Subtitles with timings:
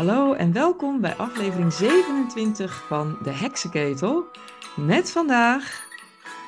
[0.00, 4.24] Hallo en welkom bij aflevering 27 van De Heksenketel.
[4.76, 5.88] Met vandaag.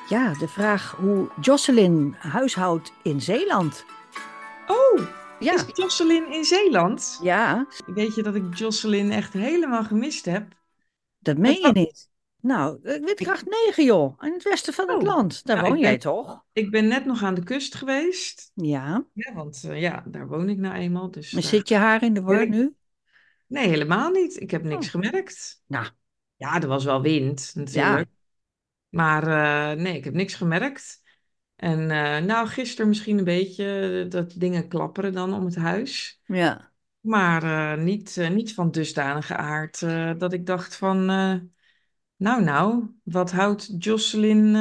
[0.09, 3.85] Ja, de vraag hoe Jocelyn huishoudt in Zeeland.
[4.67, 5.01] Oh,
[5.39, 7.19] Ja, is Jocelyn in Zeeland?
[7.21, 10.47] ja Weet je dat ik Jocelyn echt helemaal gemist heb?
[11.19, 12.09] dat meen je niet.
[12.41, 15.45] Nou, weet graag 9 joh, in het westen van het Oh, land.
[15.45, 16.43] Daar nou, woon jij ben- toch?
[16.53, 18.51] Ik ben net nog aan de kust geweest.
[18.53, 19.05] Ja.
[19.13, 21.11] Ja, want eh, ja, daar woon ik nou eenmaal.
[21.11, 22.75] Dus En daar- zit je haar in de war nu?
[23.47, 24.41] Nee, helemaal niet.
[24.41, 24.91] Ik heb niks Oh.
[24.91, 25.63] gemerkt.
[25.67, 25.87] Nou,
[26.35, 28.09] Ja, er was wel wind natuurlijk.
[28.89, 31.01] Maar eh, nee, ik heb niks gemerkt.
[31.55, 36.21] En eh, nou, gisteren misschien een beetje eh, dat dingen klapperen dan om het huis.
[36.25, 36.71] ja.
[36.99, 39.79] Maar niet, niet van dusdanige aard
[40.19, 41.05] dat ik dacht van...
[42.15, 44.51] nou, nou, wat houdt Jocelyn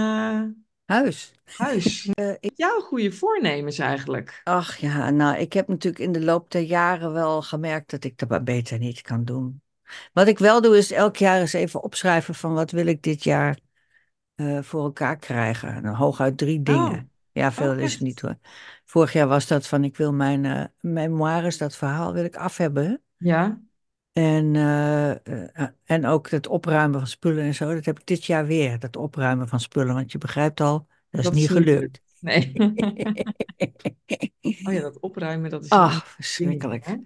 [0.92, 1.32] Huis.
[1.56, 2.06] huis?
[2.12, 4.40] Eh, ik- Jouw goede voornemens eigenlijk.
[4.44, 8.18] ach ja, nou, ik heb natuurlijk in de loop der jaren wel gemerkt dat ik
[8.18, 9.62] dat maar beter niet kan doen.
[10.12, 13.24] Wat ik wel doe is elk jaar eens even opschrijven van wat wil ik dit
[13.24, 13.58] jaar
[14.34, 15.82] eh, voor elkaar krijgen.
[15.82, 16.92] Nou, hooguit drie dingen.
[16.92, 17.10] Oh.
[17.32, 17.92] Ja, veel Oh, is echt?
[17.92, 18.38] het niet hoor.
[18.84, 22.56] Vorig jaar was dat van ik wil mijn eh, memoires, dat verhaal wil ik af
[22.56, 23.02] hebben.
[23.16, 23.60] Ja,
[24.12, 27.74] En, eh, eh, en ook het opruimen van spullen en zo.
[27.74, 29.94] Dat heb ik dit jaar weer, dat opruimen van spullen.
[29.94, 32.02] Want je begrijpt al, dat is Dat niet gelukt.
[32.20, 32.52] nee.
[34.64, 36.96] Oh ja, dat opruimen, dat is Ach, een verschrikkelijk.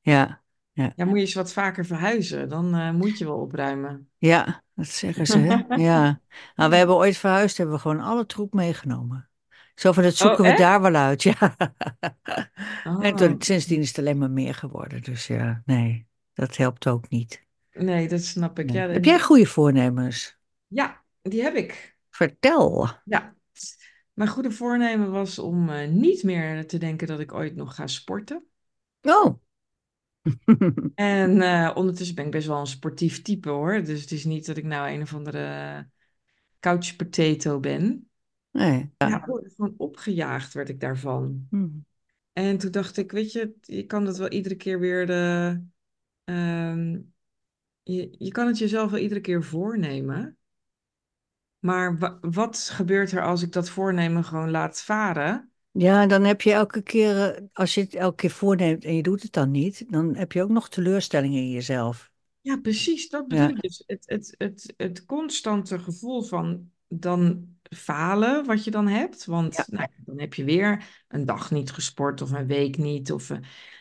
[0.00, 0.88] Ja, hè?
[0.96, 2.48] Ja, moet je eens wat vaker verhuizen.
[2.48, 4.08] Dan eh, moet je wel opruimen.
[4.18, 5.76] ja, dat zeggen ze, hè?
[5.82, 6.20] Ja.
[6.54, 9.28] Nou, we hebben ooit verhuisd, hebben we gewoon alle troep meegenomen.
[9.74, 11.56] Zo van, dat zoeken we Oh, daar wel uit, ja.
[12.84, 12.98] Oh.
[13.06, 15.02] En toen, sindsdien is het alleen maar meer geworden.
[15.02, 17.44] Dus ja, nee, dat helpt ook niet.
[17.72, 18.70] Nee, dat snap ik.
[18.70, 20.38] Ja, Heb jij goede voornemens?
[20.66, 21.96] ja, die heb ik.
[22.10, 22.88] Vertel.
[23.04, 23.34] Ja.
[24.12, 27.86] Mijn goede voornemen was om eh, niet meer te denken dat ik ooit nog ga
[27.86, 28.44] sporten.
[29.02, 29.34] Oh.
[30.94, 33.82] En eh, ondertussen ben ik best wel een sportief type hoor.
[33.82, 35.88] Dus het is niet dat ik nou een of andere
[36.60, 38.08] couch potato ben.
[38.50, 38.90] Nee.
[38.96, 41.46] Ja, gewoon opgejaagd werd ik daarvan.
[41.50, 41.68] Hm.
[42.32, 45.60] En toen dacht ik, weet je, je kan dat wel iedere keer weer de.
[46.26, 47.00] Ehm,
[47.82, 50.38] je, je kan het jezelf wel iedere keer voornemen.
[51.58, 55.52] Maar wa- wat gebeurt er als ik dat voornemen gewoon laat varen?
[55.72, 59.02] Ja, dan heb je elke keer, eh, als je het elke keer voorneemt en je
[59.02, 62.10] doet het dan niet, dan heb je ook nog teleurstellingen in jezelf.
[62.40, 63.50] Ja, precies, dat bedoel Ja.
[63.50, 63.60] ik.
[63.62, 69.24] Dus het, het, het, het constante gevoel van dan falen wat je dan hebt.
[69.24, 69.64] Want Ja.
[69.66, 73.12] nou, dan heb je weer een dag niet gesport of een week niet.
[73.12, 73.38] Of, eh,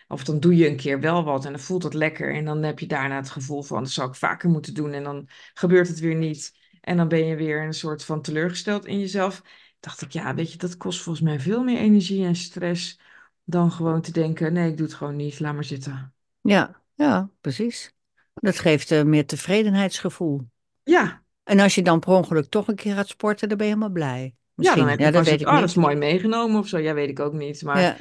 [0.07, 2.34] of dan doe je een keer wel wat en dan voelt het lekker.
[2.34, 4.91] En dan heb je daarna het gevoel van, dat zou ik vaker moeten doen.
[4.94, 6.53] En dan gebeurt het weer niet.
[6.81, 9.41] En dan ben je weer een soort van teleurgesteld in jezelf.
[9.79, 13.00] Dacht ik, ja, weet je, dat kost volgens mij veel meer energie en stress
[13.44, 16.13] dan gewoon te denken, nee, ik doe het gewoon niet, laat maar zitten.
[16.41, 17.94] Ja, ja, precies.
[18.34, 20.50] Dat geeft eh, meer tevredenheidsgevoel.
[20.84, 23.73] Ja, En als je dan per ongeluk toch een keer gaat sporten, dan ben je
[23.73, 24.23] helemaal blij.
[24.23, 24.79] Ja, Misschien.
[24.79, 25.85] dan heb je ja, dat weet ik oh, dat is niet.
[25.85, 26.78] mooi meegenomen of zo.
[26.78, 27.63] Ja, weet ik ook niet.
[27.63, 27.97] Maar, Ja,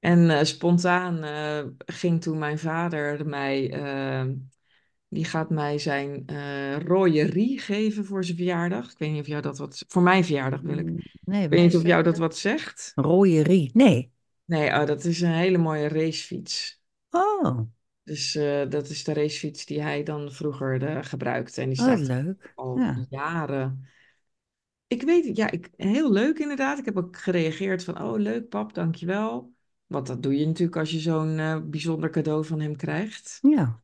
[0.00, 4.24] En eh, spontaan eh, ging toen mijn vader mij, eh,
[5.08, 8.90] die gaat mij zijn eh rode rie geven voor zijn verjaardag.
[8.90, 10.86] Ik weet niet of jou dat wat, voor mijn verjaardag wil ik.
[10.86, 12.18] Mm, nee, Ik weet niet of jou dat?
[12.18, 12.92] wat zegt.
[12.94, 13.70] Rode rie.
[13.74, 14.10] Nee.
[14.44, 16.80] Nee, oh, dat is een hele mooie racefiets.
[17.10, 17.60] Oh,
[18.08, 21.60] Dus eh, dat is de racefiets die hij dan vroeger eh, gebruikte.
[21.60, 22.52] En die oh, staat leuk.
[22.54, 23.06] al Ja.
[23.10, 23.88] jaren.
[24.86, 26.78] Ik weet het, ja, ik, heel leuk inderdaad.
[26.78, 29.52] Ik heb ook gereageerd van, oh leuk pap, dankjewel.
[29.86, 33.38] Want dat doe je natuurlijk als je zo'n eh, bijzonder cadeau van hem krijgt.
[33.42, 33.80] Ja.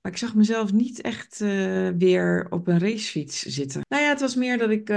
[0.00, 1.38] Maar ik zag mezelf niet echt
[1.98, 3.80] weer op een racefiets zitten.
[3.88, 4.88] Nou ja, het was meer dat ik,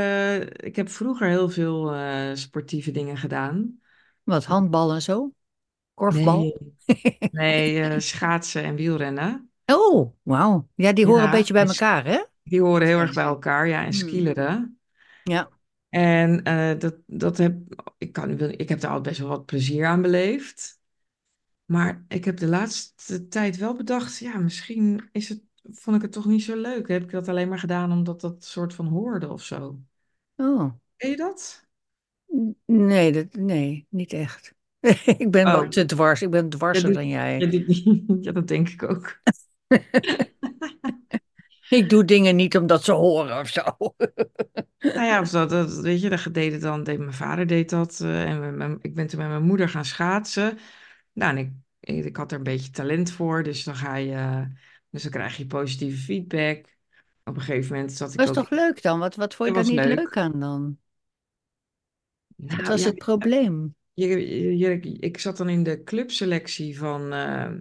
[0.66, 1.94] ik heb vroeger heel veel
[2.34, 3.80] sportieve dingen gedaan.
[4.24, 5.32] Wat, handbal en zo?
[5.96, 6.36] Korfbal?
[6.40, 6.56] Nee,
[7.32, 9.50] nee eh, schaatsen en wielrennen.
[9.66, 10.68] Oh, wauw.
[10.76, 12.24] Ja, die horen Ja, een beetje bij elkaar, hè?
[12.44, 13.94] Die horen heel erg bij elkaar, ja, en Hmm.
[13.94, 14.80] skileren.
[15.24, 15.50] Ja.
[15.90, 17.58] En eh, dat, dat heb,
[17.98, 20.80] ik, kan, wil- ik heb daar al best wel wat plezier aan beleefd.
[21.66, 26.12] Maar ik heb de laatste tijd wel bedacht, ja, misschien is het, vond ik het
[26.12, 26.88] toch niet zo leuk.
[26.88, 29.80] Heb ik dat alleen maar gedaan omdat dat soort van hoorde of zo?
[30.36, 30.72] Oh.
[30.98, 31.68] Ken je dat?
[32.66, 34.55] Nee, dat, nee, niet echt.
[35.18, 35.68] Ik ben wel Oh.
[35.68, 36.22] te dwars.
[36.22, 37.40] Ik ben dwarser dan jij.
[38.22, 39.20] Ja, dat denk ik ook.
[41.70, 43.64] Ik doe dingen niet omdat ze horen of zo.
[44.78, 47.70] Nou ja, of dat, dat, weet je, dat deed het dan, deed, mijn vader deed
[47.70, 48.00] dat.
[48.00, 50.58] eh, en mijn- mijn- ik ben toen met mijn moeder gaan schaatsen.
[51.14, 54.48] Nou, en ik, ik, ik had er een beetje talent voor, dus dan ga je,
[54.90, 56.78] dus dan krijg je positieve feedback.
[57.24, 58.48] Op een gegeven moment zat ik Dat is ook...
[58.48, 59.00] toch leuk dan?
[59.00, 60.06] Wat, wat vond je Dat daar was niet leuk.
[60.06, 60.78] leuk aan dan?
[62.36, 63.76] Nou, Wat was ja, het probleem?
[63.96, 67.52] Je, je- ik zat dan in de clubselectie van, eh,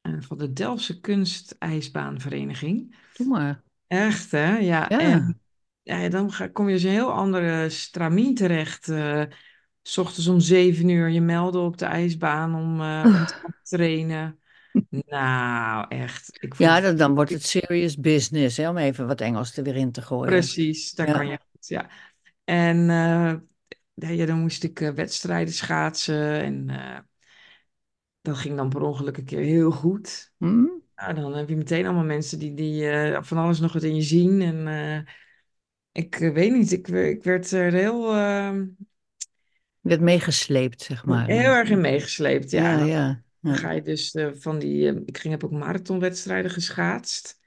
[0.00, 2.96] eh, van de Delftse Kunstijsbaanvereniging.
[3.12, 3.62] Doe maar.
[3.86, 4.56] Echt, hè?
[4.58, 4.96] Ja, Ja.
[4.96, 5.40] en
[5.82, 8.88] ja, dan ga, kom je dus een heel andere stramien terecht.
[8.88, 9.24] eh,
[9.82, 12.80] s ochtends om zeven uur je melden op de ijsbaan om,
[13.14, 14.40] om te gaan trainen.
[14.90, 16.38] Nou, echt.
[16.38, 19.64] Ik vond Ja, dan, dan wordt het serious business, hè, om even wat Engels er
[19.64, 20.54] weer in te gooien.
[20.54, 21.90] precies, daar kan je goed, ja.
[22.44, 22.90] En
[24.08, 26.98] ja, dan moest ik eh, wedstrijden schaatsen en eh,
[28.20, 30.32] dat ging dan per ongeluk een keer heel goed.
[30.38, 30.66] Hm?
[30.96, 33.94] Nou, dan heb je meteen allemaal mensen die, die eh, van alles nog wat in
[33.94, 34.40] je zien.
[34.42, 35.06] En
[35.92, 38.60] ik weet niet, ik, ik werd er heel, eh,
[39.80, 41.26] Werd meegesleept, zeg maar.
[41.26, 42.50] heel erg in meegesleept.
[42.50, 43.22] Ja, Ja,
[43.54, 45.04] ga je dus van die...
[45.04, 47.38] ik ging, heb ook marathonwedstrijden geschaatst.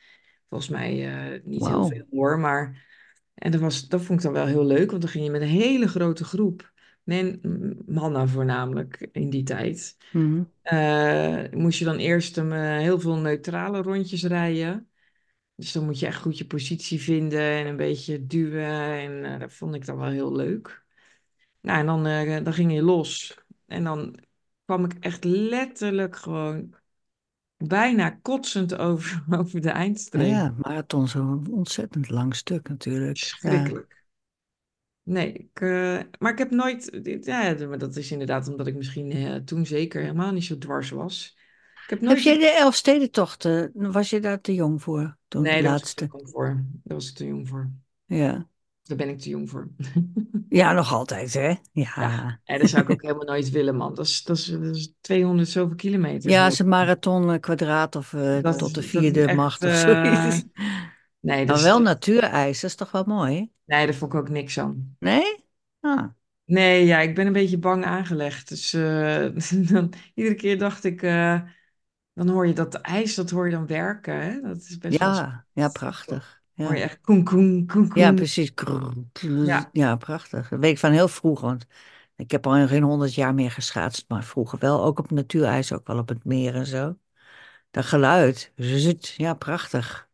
[0.50, 2.91] Volgens mij niet heel veel hoor, maar...
[3.35, 5.41] En dat, was, dat vond ik dan wel heel leuk, want dan ging je met
[5.41, 6.71] een hele grote groep.
[7.03, 7.39] Men,
[7.85, 9.97] mannen voornamelijk in die tijd.
[10.12, 10.44] Mhm.
[10.62, 14.88] eh, moest je dan eerst een, eh, heel veel neutrale rondjes rijden.
[15.56, 18.97] Dus dan moet je echt goed je positie vinden en een beetje duwen.
[19.00, 20.83] En eh, dat vond ik dan wel heel leuk.
[21.62, 23.38] Nou, en dan, dan ging je los.
[23.65, 24.19] En dan
[24.65, 26.75] kwam ik echt letterlijk gewoon
[27.68, 30.27] bijna kotsend over, over de Nou eindstreep.
[30.30, 33.18] ja, marathon is een ontzettend lang stuk natuurlijk.
[33.18, 33.27] Ja.
[33.38, 34.06] Schrikkelijk.
[35.04, 37.00] Nee, ik, eh, maar ik heb nooit.
[37.21, 40.89] Ja, maar dat is inderdaad omdat ik misschien eh, toen zeker helemaal niet zo dwars
[40.89, 41.38] was.
[41.83, 42.24] Ik heb Heb nooit.
[42.24, 45.95] jij de Elfstedentocht, was je daar te jong voor, toen Nee, de daar was ik
[45.95, 46.12] te laatste?
[46.12, 46.65] jong voor.
[46.83, 47.71] Daar was ik te jong voor.
[48.06, 48.50] Ja.
[48.83, 49.68] Daar ben ik te jong voor.
[50.50, 51.47] Ja, nog altijd, hè?
[51.71, 52.39] Ja, Ja.
[52.44, 53.95] en dat zou ik ook helemaal nooit willen, man.
[53.95, 56.30] Dat is, dat is, dat is 200 zoveel kilometer.
[56.31, 59.69] Ja, is een marathon eh, kwadraat of eh, Dat tot de vierde echt, macht of
[59.69, 60.44] eh, zoiets.
[61.19, 63.51] Nee, dat Dan is, wel natuurijs, dat is toch wel mooi?
[63.65, 64.95] nee, daar vond ik ook niks aan.
[65.00, 65.45] Nee?
[65.79, 66.03] Ah,
[66.45, 68.50] Nee, ja, ik ben een beetje bang aangelegd.
[68.50, 68.71] Dus
[69.71, 71.01] dan, iedere keer dacht ik,
[72.13, 74.21] dan hoor je dat ijs, dat hoor je dan werken.
[74.21, 74.41] Hè?
[74.41, 76.43] Dat is best wel ja, ja, prachtig.
[76.55, 78.13] Dan hoor je Ja, echt koen, koen, koen, ja koen.
[78.13, 78.53] precies.
[78.53, 79.51] Krrr, krrr.
[79.51, 79.71] Ja.
[79.71, 80.50] Ja, prachtig.
[80.50, 81.65] Dat weet ik van heel vroeg, want
[82.15, 85.88] ik heb al geen honderd jaar meer geschaatst, maar vroeger wel, ook op natuurijs, ook
[85.88, 86.97] wel op het meer en zo.
[87.71, 88.51] Dat geluid,
[89.17, 90.09] ja, prachtig.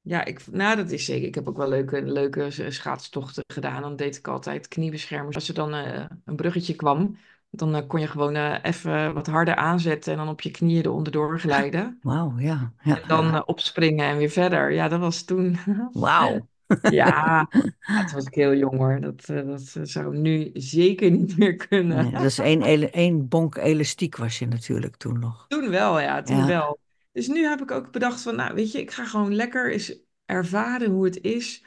[0.00, 1.26] Ja, ik, nou, dat is zeker.
[1.28, 3.82] Ik heb ook wel leuke, leuke schaatstochten gedaan.
[3.82, 5.34] Dan deed ik altijd kniebeschermers.
[5.36, 7.18] Als er dan eh, een bruggetje kwam,
[7.50, 10.84] dan eh, kon je gewoon eh, even wat harder aanzetten en dan op je knieën
[10.84, 11.98] eronder glijden.
[12.02, 14.72] Wauw, ja, ja, En dan eh, opspringen en weer verder.
[14.72, 15.56] Ja, dat was toen.
[15.92, 16.46] Wauw.
[16.82, 17.48] Ja,
[17.86, 19.00] toen was ik heel jong hoor.
[19.00, 21.96] Dat, dat zou nu zeker niet meer kunnen.
[22.02, 25.44] Nee, dat is één, één bonk elastiek was je natuurlijk toen nog.
[25.48, 26.46] Toen wel, ja, toen Ja.
[26.46, 26.78] wel.
[27.12, 29.98] Dus nu heb ik ook bedacht van, nou weet je, ik ga gewoon lekker eens
[30.24, 31.64] ervaren hoe het is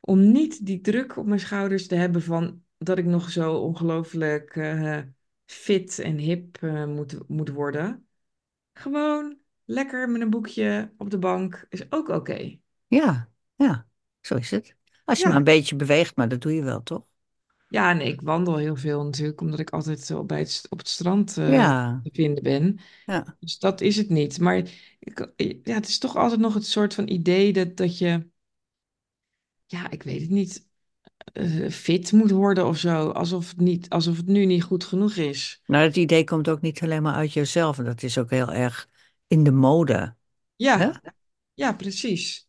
[0.00, 4.56] om niet die druk op mijn schouders te hebben van dat ik nog zo ongelooflijk
[4.56, 4.98] eh,
[5.46, 8.08] fit en hip eh, moet, moet worden.
[8.72, 12.58] Gewoon lekker met een boekje op de bank is ook oké.
[12.86, 13.88] Ja, ja,
[14.20, 14.76] zo is het.
[15.04, 15.30] Als je Ja.
[15.30, 17.04] maar een beetje beweegt, maar dat doe je wel, toch?
[17.68, 20.88] Ja, nee, ik wandel heel veel natuurlijk, omdat ik altijd zo bij het, op het
[20.88, 22.78] strand eh, Ja, te vinden ben.
[23.06, 24.40] ja, Dus dat is het niet.
[24.40, 24.56] Maar
[24.98, 25.32] ik,
[25.64, 28.28] ja, het is toch altijd nog het soort van idee dat, dat je,
[29.66, 30.68] ja, ik weet het niet,
[31.32, 33.08] eh, fit moet worden of zo.
[33.08, 35.62] Alsof het niet, alsof het nu niet goed genoeg is.
[35.66, 37.78] nou dat idee komt ook niet alleen maar uit jezelf.
[37.78, 38.88] En dat is ook heel erg
[39.26, 39.92] in de mode.
[39.94, 40.06] Hè?
[40.56, 41.02] Ja,
[41.54, 42.48] ja, precies.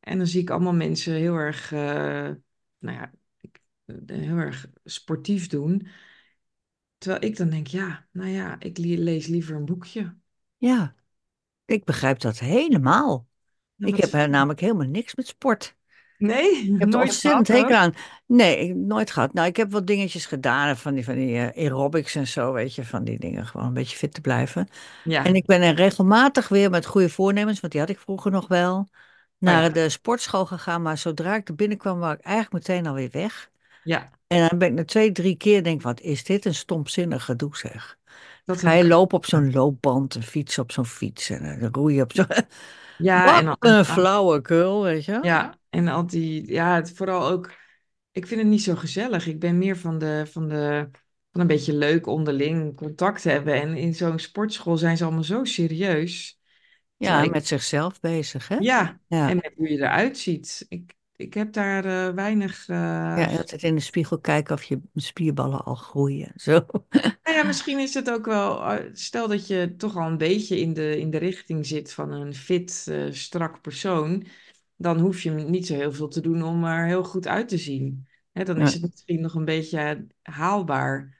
[0.00, 2.30] En dan zie ik allemaal mensen heel erg, eh,
[2.78, 3.12] nou ja,
[3.84, 5.88] eh, heel erg sportief doen.
[6.98, 10.16] Terwijl ik dan denk, ja, nou ja, ik lees liever een boekje.
[10.56, 10.94] Ja,
[11.64, 13.28] ik begrijp dat helemaal.
[13.74, 15.76] Nou, Ik heb namelijk helemaal niks met sport.
[16.20, 17.92] Nee, Ik heb er nooit ontzettend hekel aan.
[18.26, 19.32] Nee, ik, nooit gehad.
[19.32, 22.74] Nou, ik heb wat dingetjes gedaan van die, van die eh, aerobics en zo, weet
[22.74, 23.46] je, van die dingen.
[23.46, 24.68] Gewoon een beetje fit te blijven.
[25.02, 28.30] Ja, En ik ben er regelmatig weer met goede voornemens, want die had ik vroeger
[28.30, 28.88] nog wel,
[29.38, 29.72] naar ja.
[29.72, 30.82] de sportschool gegaan.
[30.82, 33.50] Maar zodra ik er binnenkwam, was ik eigenlijk meteen alweer weg.
[33.82, 37.24] ja, En dan ben ik na twee, drie keer denk, wat is dit een stomzinnig
[37.24, 37.98] gedoe zeg.
[38.44, 38.88] dat Ga heb je ik.
[38.88, 42.26] lopen op zo'n loopband, en fietsen op zo'n fiets en eh, roeien op zo'n...
[42.96, 45.20] Ja, en Wat dan, een flauwekul, weet je?
[45.20, 47.52] ja, en al die, ja, het vooral ook,
[48.10, 49.26] ik vind het niet zo gezellig.
[49.26, 50.88] Ik ben meer van de, van de,
[51.32, 53.54] van een beetje leuk onderling contact hebben.
[53.54, 56.38] En in zo'n sportschool zijn ze allemaal zo serieus.
[56.96, 58.56] Ja, ik, met zichzelf bezig, hè?
[58.56, 59.28] ja, Ja.
[59.28, 60.66] en met hoe je eruit ziet.
[60.68, 64.80] Ik, ik heb daar eh, weinig, eh, Ja, altijd in de spiegel kijken of je
[64.94, 66.32] spierballen al groeien.
[66.36, 66.66] Zo.
[67.22, 70.60] Nou ja, misschien is het ook wel, eh, stel dat je toch al een beetje
[70.60, 74.26] in de, in de richting zit van een fit, strak persoon,
[74.80, 77.58] dan hoef je niet zo heel veel te doen om er heel goed uit te
[77.58, 78.08] zien.
[78.32, 78.80] Dan is Ja.
[78.80, 81.18] het misschien nog een beetje haalbaar.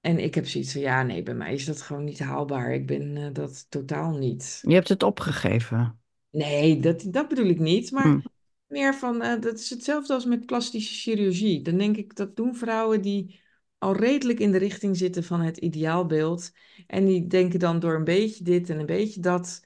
[0.00, 2.72] En ik heb zoiets van, ja, nee, bij mij is dat gewoon niet haalbaar.
[2.74, 4.58] Ik ben eh, dat totaal niet.
[4.66, 5.98] Je hebt het opgegeven.
[6.30, 7.88] Nee, dat, dat bedoel ik niet.
[7.88, 7.94] Hm.
[7.94, 8.22] Maar
[8.66, 11.62] meer van, eh, dat is hetzelfde als met plastische chirurgie.
[11.62, 13.40] Dan denk ik, dat doen vrouwen die
[13.78, 16.52] al redelijk in de richting zitten van het ideaalbeeld.
[16.86, 19.64] En die denken dan door een beetje dit en een beetje dat,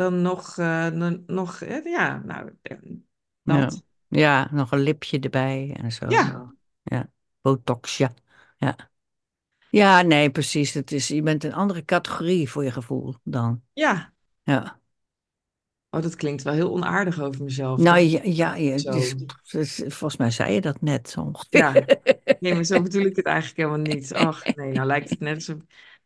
[0.00, 2.76] dan nog, eh, dan nog eh, ja, nou, eh,
[4.08, 4.48] Ja.
[4.52, 6.06] nog een lipje erbij en zo.
[6.08, 6.52] Ja,
[6.82, 8.10] Ja, botox, ja.
[8.58, 8.76] Ja,
[9.70, 10.74] ja nee, precies.
[10.74, 13.62] Het is, je bent een andere categorie voor je gevoel dan.
[13.74, 14.12] ja.
[14.42, 14.80] Ja.
[15.90, 17.80] Oh, dat klinkt wel heel onaardig over mezelf.
[17.80, 18.90] Nou ja, ja, ja, zo.
[19.50, 21.72] is- volgens mij zei je dat net zo Ja,
[22.38, 24.14] nee, maar zo bedoel ik het eigenlijk helemaal niet.
[24.28, 25.56] Ach, nee, nou lijkt het net alsof,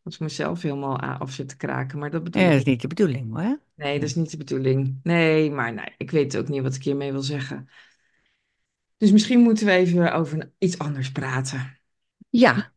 [0.05, 1.99] alsof ik mezelf helemaal af zit te kraken.
[1.99, 2.81] Maar dat bedoel Ja, ik dat is niet.
[2.81, 3.59] de bedoeling hoor.
[3.75, 5.01] Nee, dat is niet de bedoeling.
[5.03, 7.69] Nee, maar nee, ik weet ook niet wat ik hiermee wil zeggen.
[8.97, 11.79] Dus misschien moeten we even over iets anders praten.
[12.31, 12.73] Ja,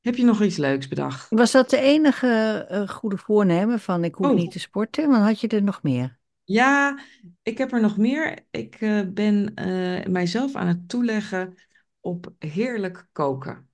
[0.00, 1.28] Heb je nog iets leuks bedacht?
[1.28, 2.26] was dat de enige
[2.68, 5.08] eh, goede voornemen van ik hoef Oh, niet te sporten?
[5.10, 6.18] Want had je er nog meer?
[6.44, 6.98] ja,
[7.42, 8.46] ik heb er nog meer.
[8.50, 11.54] Ik eh, ben eh, mijzelf aan het toeleggen
[12.00, 13.68] op heerlijk koken.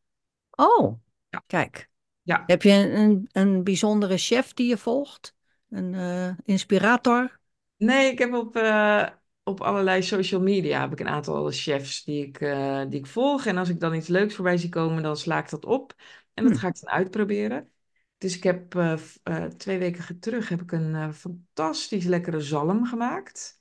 [0.58, 0.98] Oh,
[1.30, 1.90] Ja, kijk.
[2.24, 2.42] Ja.
[2.46, 5.34] Heb je een, een, bijzondere chef die je volgt?
[5.70, 7.38] Een eh, inspirator?
[7.76, 9.06] Nee, ik heb op, eh,
[9.42, 13.46] op allerlei social media heb ik een aantal chefs die ik, eh, die ik volg.
[13.46, 15.94] En als ik dan iets leuks voorbij zie komen, dan sla ik dat op.
[16.34, 16.58] En dat Hm.
[16.58, 17.68] ga ik dan uitproberen.
[18.18, 18.70] Dus ik heb
[19.56, 23.60] twee weken terug heb ik een fantastisch lekkere zalm gemaakt.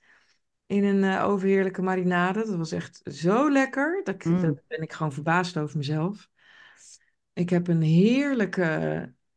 [0.65, 2.45] In een overheerlijke marinade.
[2.45, 4.01] Dat was echt zo lekker.
[4.03, 4.41] Dat, ik- Mm.
[4.41, 6.29] dat ben ik gewoon verbaasd over mezelf.
[7.33, 8.61] Ik heb een heerlijke,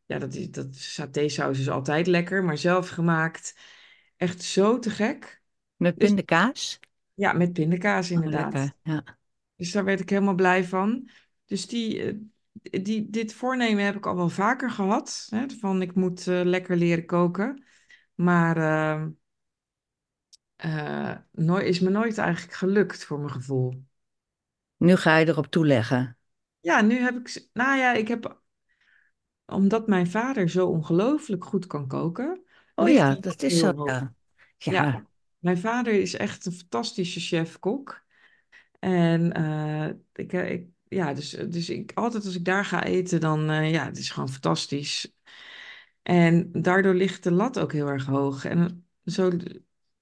[0.05, 3.55] ja, dat, is, dat satésaus is altijd lekker, maar zelf gemaakt.
[4.17, 5.41] Echt zo te gek.
[5.75, 6.79] Met Dus pindakaas?
[7.13, 8.53] ja, met pindakaas Oh, inderdaad.
[8.53, 8.73] lekker.
[8.83, 9.17] Ja.
[9.55, 11.09] Dus daar werd ik helemaal blij van.
[11.45, 15.27] Dus die, eh, die, dit voornemen heb ik al wel vaker gehad.
[15.29, 17.63] Hè, van ik moet eh, lekker leren koken.
[18.15, 19.05] Maar eh,
[20.55, 23.83] eh, nooit, is me nooit eigenlijk gelukt voor mijn gevoel.
[24.77, 26.16] Nu ga je erop toeleggen.
[26.67, 27.47] Ja, nu heb ik...
[27.53, 28.41] Nou ja, ik heb...
[29.45, 32.41] Omdat mijn vader zo ongelooflijk goed kan koken,
[32.75, 33.85] Oh ja, dat is zo.
[33.85, 34.13] Ja.
[34.57, 35.05] Ja, Ja.
[35.39, 38.05] mijn vader is echt een fantastische chef-kok.
[38.79, 43.19] En eh, ik, eh, ik, ja, dus, dus ik, altijd als ik daar ga eten,
[43.19, 45.13] dan eh, ja, het is gewoon fantastisch.
[46.03, 48.45] En daardoor ligt de lat ook heel erg hoog.
[48.45, 49.31] En zo,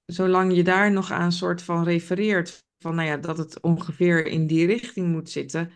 [0.06, 4.46] zolang je daar nog aan soort van refereert, van nou ja, dat het ongeveer in
[4.46, 5.70] die richting moet zitten,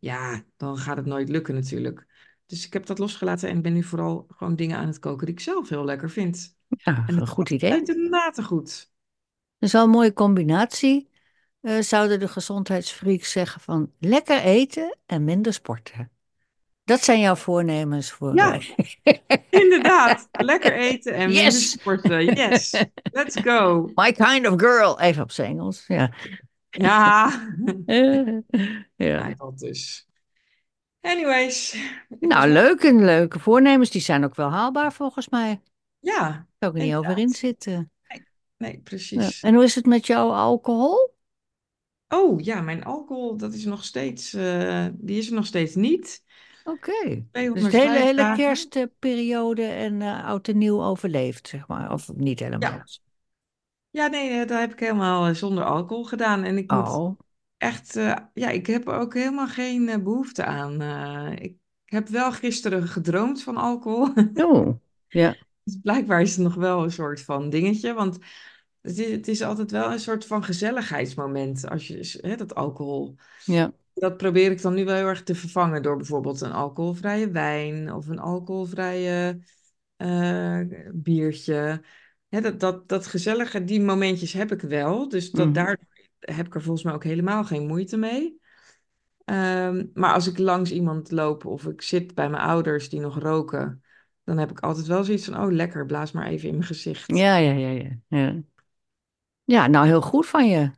[0.00, 2.06] ja, dan gaat het nooit lukken natuurlijk.
[2.46, 5.34] Dus ik heb dat losgelaten en ben nu vooral gewoon dingen aan het koken die
[5.34, 6.56] ik zelf heel lekker vind.
[6.68, 7.72] Ja, En een goed idee.
[7.72, 8.90] uitermate goed.
[9.58, 11.08] Dat is wel een mooie combinatie.
[11.60, 16.10] Eh, zouden de gezondheidsfreaks zeggen van lekker eten en minder sporten.
[16.84, 18.34] Dat zijn jouw voornemens voor.
[18.34, 18.58] Ja,
[19.50, 20.28] inderdaad.
[20.32, 22.24] Lekker eten en minder sporten.
[22.24, 23.82] Yes, let's go.
[23.94, 25.00] My kind of girl.
[25.00, 25.84] Even op zijn Engels.
[25.86, 26.14] Ja.
[26.70, 27.30] Ja,
[27.86, 28.42] ja.
[28.96, 30.08] ja dat dus.
[31.00, 31.76] Anyways,
[32.20, 33.90] Nou, leuk en leuke voornemens.
[33.90, 35.60] Die zijn ook wel haalbaar volgens mij.
[35.98, 37.18] Ja, ik er niet over inderdaad.
[37.18, 37.90] inzitten.
[38.08, 38.80] Nee, nee, Ja.
[38.84, 39.40] precies.
[39.42, 41.14] En hoe is het met jouw alcohol?
[42.08, 46.24] Oh ja, mijn alcohol, dat is nog steeds, eh, die is er nog steeds niet.
[46.64, 46.92] Oké.
[47.02, 51.92] Dus de 205 hele, hele kerstperiode en eh, oud en nieuw overleefd, zeg maar.
[51.92, 52.72] Of niet helemaal.
[52.72, 52.84] Ja,
[53.90, 56.44] ja, nee, dat heb ik helemaal eh, zonder alcohol gedaan.
[56.44, 57.16] En ik moet Oh,
[57.56, 60.80] echt, eh, ja, ik heb er ook helemaal geen eh, behoefte aan.
[60.80, 64.08] Eh, ik heb wel gisteren gedroomd van alcohol.
[64.44, 64.78] oh.
[65.08, 67.92] Ja, Dus blijkbaar is het nog wel een soort van dingetje.
[67.94, 68.18] Want
[68.80, 73.14] het is, het is altijd wel een soort van gezelligheidsmoment als je hè, dat alcohol.
[73.44, 73.72] ja.
[73.94, 77.92] Dat probeer ik dan nu wel heel erg te vervangen door bijvoorbeeld een alcoholvrije wijn
[77.92, 79.40] of een alcoholvrije
[79.96, 80.60] eh,
[80.92, 81.82] biertje.
[82.30, 85.08] Hè, dat, dat, dat gezellige, die momentjes heb ik wel.
[85.08, 85.54] Dus dat, Mhm.
[85.54, 85.78] daar
[86.18, 88.38] heb ik er volgens mij ook helemaal geen moeite mee.
[89.24, 93.18] Ehm, maar als ik langs iemand loop of ik zit bij mijn ouders die nog
[93.18, 93.82] roken,
[94.24, 97.16] dan heb ik altijd wel zoiets van, oh lekker, blaas maar even in mijn gezicht.
[97.16, 97.88] Ja, ja, ja, ja.
[98.08, 98.42] Ja,
[99.44, 100.70] Ja, nou heel goed van je.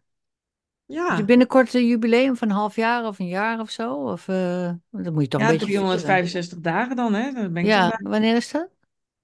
[0.86, 3.94] Ja, binnenkort een jubileum van een half jaar of een jaar of zo?
[3.94, 5.86] Of eh, dat moet je toch een ja, beetje vieren.
[5.88, 7.32] 365 dagen dan, hè?
[7.32, 8.68] Daar ben ik dan Ja, wanneer is dat?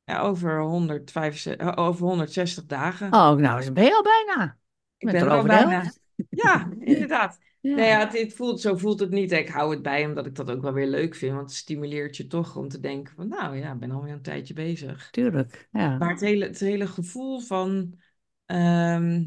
[0.08, 3.06] Ja, over 165, eh, over 160 dagen.
[3.12, 4.58] Oh, nou, dan ben je al bijna.
[4.98, 5.92] Ik ben er al bijna.
[6.30, 7.38] Ja, inderdaad.
[7.60, 9.32] Nou Ja, het, het voelt, zo voelt het niet.
[9.32, 11.34] Ik hou het bij omdat ik dat ook wel weer leuk vind.
[11.34, 14.22] Want het stimuleert je toch om te denken van, nou ja, ik ben alweer een
[14.22, 15.08] tijdje bezig.
[15.10, 15.68] tuurlijk.
[15.72, 17.94] Ja, Maar het hele, het hele gevoel van,
[18.46, 19.24] ehm,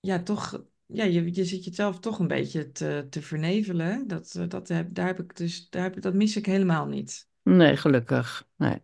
[0.00, 4.06] ja, toch ja, je, je zit jezelf toch een beetje te, te vernevelen.
[4.06, 6.86] Dat, eh, dat heb, daar heb ik dus, daar heb, ik- dat mis ik helemaal
[6.86, 7.28] niet.
[7.42, 8.46] Nee, gelukkig.
[8.56, 8.82] Nee.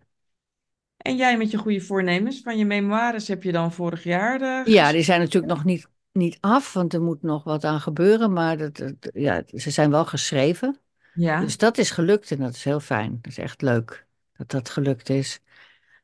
[1.06, 4.74] En jij met je goede voornemens van je memoires heb je dan vorig jaar eh,
[4.74, 8.32] Ja, die zijn natuurlijk nog niet, niet af, want er moet nog wat aan gebeuren.
[8.32, 10.80] Maar dat, dat- ja, ze zijn wel geschreven.
[11.14, 11.40] Ja.
[11.40, 13.18] Dus dat is gelukt en dat is heel fijn.
[13.22, 15.40] Dat is echt leuk dat dat gelukt is.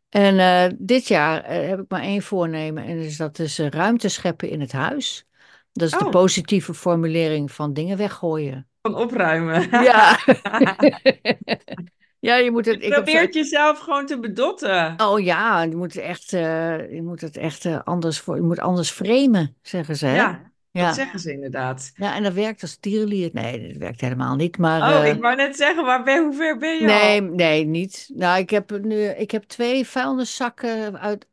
[0.08, 3.68] En eh, dit jaar eh, heb ik maar één voornemen en is dat is eh,
[3.68, 5.26] ruimte scheppen in het huis.
[5.72, 8.68] Dat is de Oh, positieve formulering van dingen weggooien.
[8.82, 9.70] van opruimen.
[9.70, 10.18] Ja.
[12.22, 12.82] Ja, je moet Je het.
[12.82, 14.94] Heb probeert jezelf gewoon te bedotten.
[14.96, 18.42] oh ja, je moet het echt, eh, je moet het echt eh, anders voor, je
[18.42, 20.14] moet anders framen, zeggen ze, hè?
[20.14, 21.92] Ja, dat zeggen ze inderdaad.
[21.94, 23.30] Ja, en dat werkt als tierenlier.
[23.32, 24.58] Nee, dat werkt helemaal niet.
[24.58, 27.26] Maar Oh, eh, ik wou net zeggen, maar ben, hoe ver ben je nee, al?
[27.26, 28.10] nee, niet.
[28.14, 31.26] Nou, ik heb nu, ik heb twee vuilniszakken uit,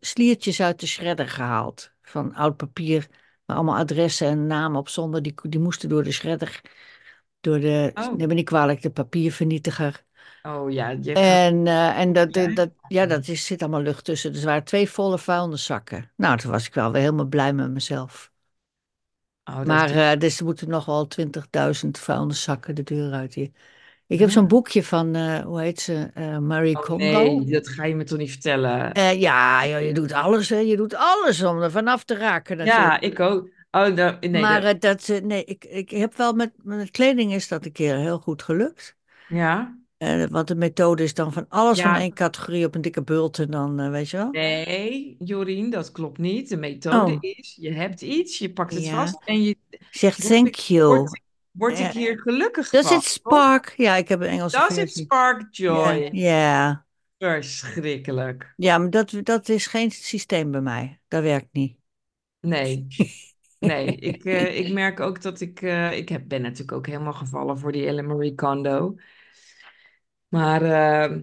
[0.00, 1.90] sliertjes uit de shredder gehaald.
[2.02, 3.06] Van oud papier,
[3.44, 5.22] waar allemaal adressen en namen op stonden.
[5.22, 6.60] Die, die moesten door de shredder,
[7.40, 10.04] door de, Oh, neem me niet kwalijk, de papiervernietiger.
[10.44, 14.04] oh ja, je En, eh, en dat, je dat, ja, dat is, zit allemaal lucht
[14.04, 14.32] tussen.
[14.32, 16.10] Dus er waren twee volle vuilniszakken.
[16.16, 18.32] Nou, toen was ik wel weer helemaal blij met mezelf.
[19.46, 23.50] Oh, Maar eh, dus er moeten nog wel 20.000 vuilniszakken de deur uit hier.
[24.06, 26.98] Ik heb zo'n boekje van, eh, hoe heet ze, eh, Marie Oh Kondo.
[26.98, 28.92] nee, dat ga je me toch niet vertellen?
[28.92, 30.56] Eh, ja, joh, je doet alles, hè.
[30.58, 32.94] Je doet alles om er vanaf te raken natuurlijk.
[32.94, 33.48] Ja, ik ook.
[33.86, 34.74] Oh, nee, Maar dat...
[34.74, 38.18] eh, dat, nee, ik, ik heb wel met, met kleding is dat een keer heel
[38.18, 38.96] goed gelukt.
[39.26, 39.78] Ja?
[39.96, 43.38] Eh, want de methode is dan van alles van één categorie op een dikke bult
[43.38, 44.30] en dan, eh, weet je wel.
[44.30, 46.48] nee, Jorien, dat klopt niet.
[46.48, 48.90] De methode Oh, is, je hebt iets, je pakt het ja.
[48.96, 49.56] vast en je...
[49.90, 51.08] Zeg Word thank ik, you.
[51.50, 53.74] word, ik- hier gelukkig does van, it spark?
[53.76, 55.04] Ja, ik heb een Engelse Does it versie.
[55.04, 56.08] spark joy?
[56.12, 56.86] ja.
[57.18, 58.52] Verschrikkelijk.
[58.56, 61.00] Ja, maar dat, dat is geen systeem bij mij.
[61.08, 61.76] Dat werkt niet.
[62.40, 62.86] Nee,
[63.58, 63.86] nee.
[63.96, 65.62] Ik, eh, ik merk ook dat ik...
[65.62, 68.94] eh, ik heb, ben natuurlijk ook helemaal gevallen voor die Ellen Marie Kondo.
[70.28, 71.18] Maar eh,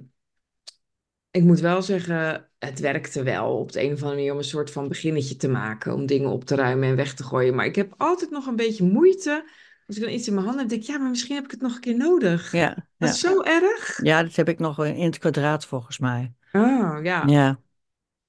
[1.31, 4.43] ik moet wel zeggen, het werkte wel op de een of andere manier om een
[4.43, 5.93] soort van beginnetje te maken.
[5.93, 7.55] Om dingen op te ruimen en weg te gooien.
[7.55, 9.49] Maar ik heb altijd nog een beetje moeite.
[9.87, 11.51] Als ik dan iets in mijn handen heb, denk ik, ja, maar misschien heb ik
[11.51, 12.51] het nog een keer nodig.
[12.51, 13.07] Ja, Dat ja.
[13.09, 13.99] is zo erg.
[14.03, 16.33] Ja, dat heb ik nog in het kwadraat volgens mij.
[16.51, 17.23] Oh, ja.
[17.25, 17.59] Ja,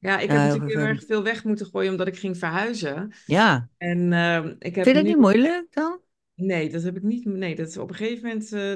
[0.07, 3.13] Ja, ik heb heel natuurlijk heel erg veel weg moeten gooien omdat ik ging verhuizen.
[3.27, 6.01] Ja, En eh, ik heb vind je dat niet moeilijk dan?
[6.35, 7.25] Nee, dat heb ik niet.
[7.25, 8.53] Nee, dat is op een gegeven moment.
[8.53, 8.73] eh,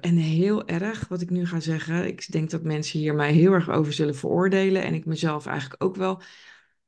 [0.00, 2.06] en heel erg wat ik nu ga zeggen.
[2.06, 4.82] Ik denk dat mensen hier mij heel erg over zullen veroordelen.
[4.82, 6.20] En ik mezelf eigenlijk ook wel.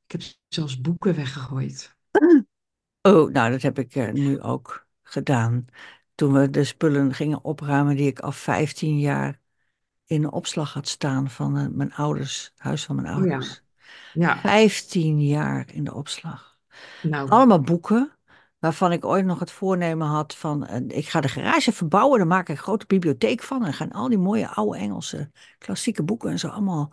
[0.05, 1.95] Ik heb zelfs boeken weggegooid.
[3.01, 5.65] Oh, nou, dat heb ik eh, nu ook gedaan.
[6.15, 9.39] Toen we de spullen gingen opruimen die ik al 15 jaar
[10.07, 13.31] in de opslag had staan van eh, mijn ouders, het huis van mijn Oh ja,
[13.31, 13.61] ouders.
[14.13, 14.37] ja.
[14.39, 16.57] 15 jaar in de opslag.
[17.01, 18.11] Nou, Allemaal boeken
[18.59, 22.27] waarvan ik ooit nog het voornemen had van eh, ik ga de garage verbouwen, daar
[22.27, 26.29] maak ik een grote bibliotheek van en gaan al die mooie oude Engelse klassieke boeken
[26.29, 26.91] en zo allemaal,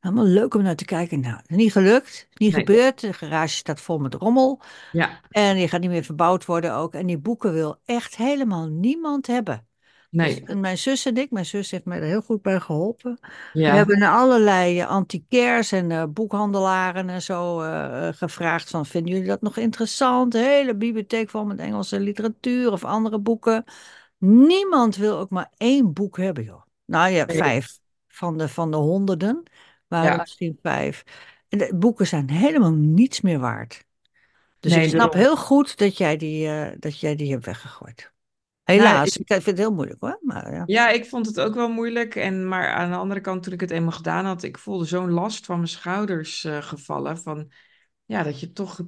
[0.00, 1.20] allemaal leuk om naar te kijken.
[1.20, 2.60] Nou, niet gelukt, niet nee.
[2.64, 3.00] gebeurd.
[3.00, 4.60] De garage staat vol met rommel
[4.92, 6.94] Ja, en die gaat niet meer verbouwd worden ook.
[6.94, 9.68] En die boeken wil echt helemaal niemand hebben.
[10.10, 10.56] Dus nee.
[10.56, 13.18] mijn zus en ik, mijn zus heeft mij er heel goed bij geholpen.
[13.52, 19.12] We hebben naar allerlei eh, antiquairs en eh, boekhandelaren en zo eh, gevraagd van, vinden
[19.12, 20.32] jullie dat nog interessant?
[20.32, 23.64] De hele bibliotheek vol met Engelse literatuur of andere boeken.
[24.18, 26.62] Niemand wil ook maar één boek hebben, joh.
[26.84, 27.36] Nou ja, nee.
[27.36, 27.78] vijf.
[28.08, 29.42] Van de, van de honderden
[29.88, 31.04] waren Ja, misschien vijf.
[31.48, 33.84] En de boeken zijn helemaal niets meer waard.
[34.60, 38.12] Dus ik snap heel goed dat jij die, dat jij die hebt weggegooid.
[38.76, 40.18] Nou, Helaas, ik, ik vind het heel moeilijk hoor.
[40.22, 40.62] Maar ja.
[40.66, 42.14] ja, ik vond het ook wel moeilijk.
[42.14, 45.10] En, maar aan de andere kant, toen ik het eenmaal gedaan had, ik voelde zo'n
[45.10, 47.18] last van mijn schouders eh, gevallen.
[47.18, 47.52] Van
[48.04, 48.80] ja, dat je toch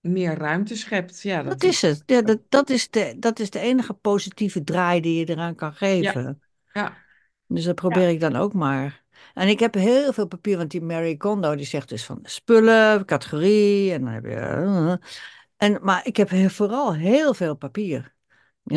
[0.00, 1.22] meer ruimte schept.
[1.22, 2.02] Ja, Dat dat is het.
[2.06, 5.72] Ja, dat, dat, is de, dat is de enige positieve draai die je eraan kan
[5.74, 6.40] geven.
[6.72, 6.96] ja,
[7.46, 7.88] Dus dat ja.
[7.88, 9.04] probeer ik dan ook maar.
[9.34, 13.04] En ik heb heel veel papier, want die Mary Kondo die zegt dus van spullen,
[13.04, 13.92] categorie.
[13.92, 14.30] En dan heb je.
[14.30, 14.94] eh,
[15.56, 18.16] en, maar ik heb vooral heel veel papier.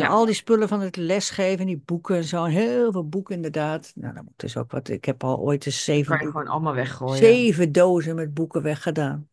[0.00, 2.44] Ja, al die spullen van het lesgeven, die boeken en zo.
[2.44, 3.92] En heel veel boeken inderdaad.
[3.94, 4.88] Nou, dat moet dus ook wat.
[4.88, 7.18] Ik heb al ooit eens zeven, kan je boeken, gewoon allemaal weggooien.
[7.18, 9.28] zeven dozen met boeken weggedaan.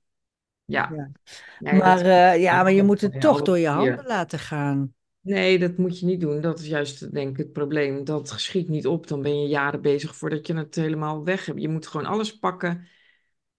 [0.65, 1.12] Ja, Ja.
[1.60, 4.93] nee, Maar, eh, ja, maar je moet het toch door je handen laten gaan.
[5.22, 6.41] Nee, dat moet je niet doen.
[6.41, 8.04] Dat is juist, denk ik, het probleem.
[8.04, 9.08] Dat schiet niet op.
[9.08, 11.62] Dan ben je jaren bezig voordat je het helemaal weg hebt.
[11.62, 12.88] Je moet gewoon alles pakken,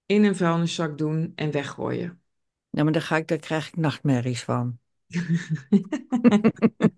[0.06, 2.20] in een vuilniszak doen en weggooien.
[2.70, 4.79] Ja, maar daar, ga ik, daar krijg ik nachtmerries van.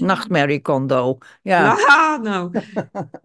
[0.00, 1.18] Nachtmerrie condo.
[1.42, 1.74] Ja.
[1.74, 2.50] Nou, nou,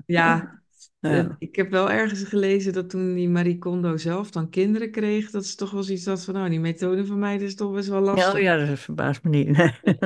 [0.05, 0.59] ja.
[0.99, 1.35] eh, Ja.
[1.39, 5.45] ik heb wel ergens gelezen dat toen die Marie Kondo zelf dan kinderen kreeg, dat
[5.45, 8.03] ze toch wel zoiets had van, nou, die methode van mij is toch best wel
[8.03, 8.41] Ja, oh lastig.
[8.41, 9.57] ja, dat verbaast me niet.
[9.57, 9.73] Nee.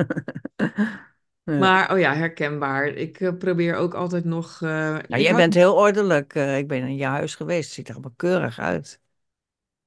[1.44, 1.58] Ja.
[1.58, 2.86] Maar, oh ja, herkenbaar.
[2.86, 6.34] Ik eh, probeer ook altijd nog, Ja, ik jij bent heel ordelijk.
[6.34, 7.64] Ik ben in je huis geweest.
[7.64, 9.00] Het ziet er allemaal keurig uit.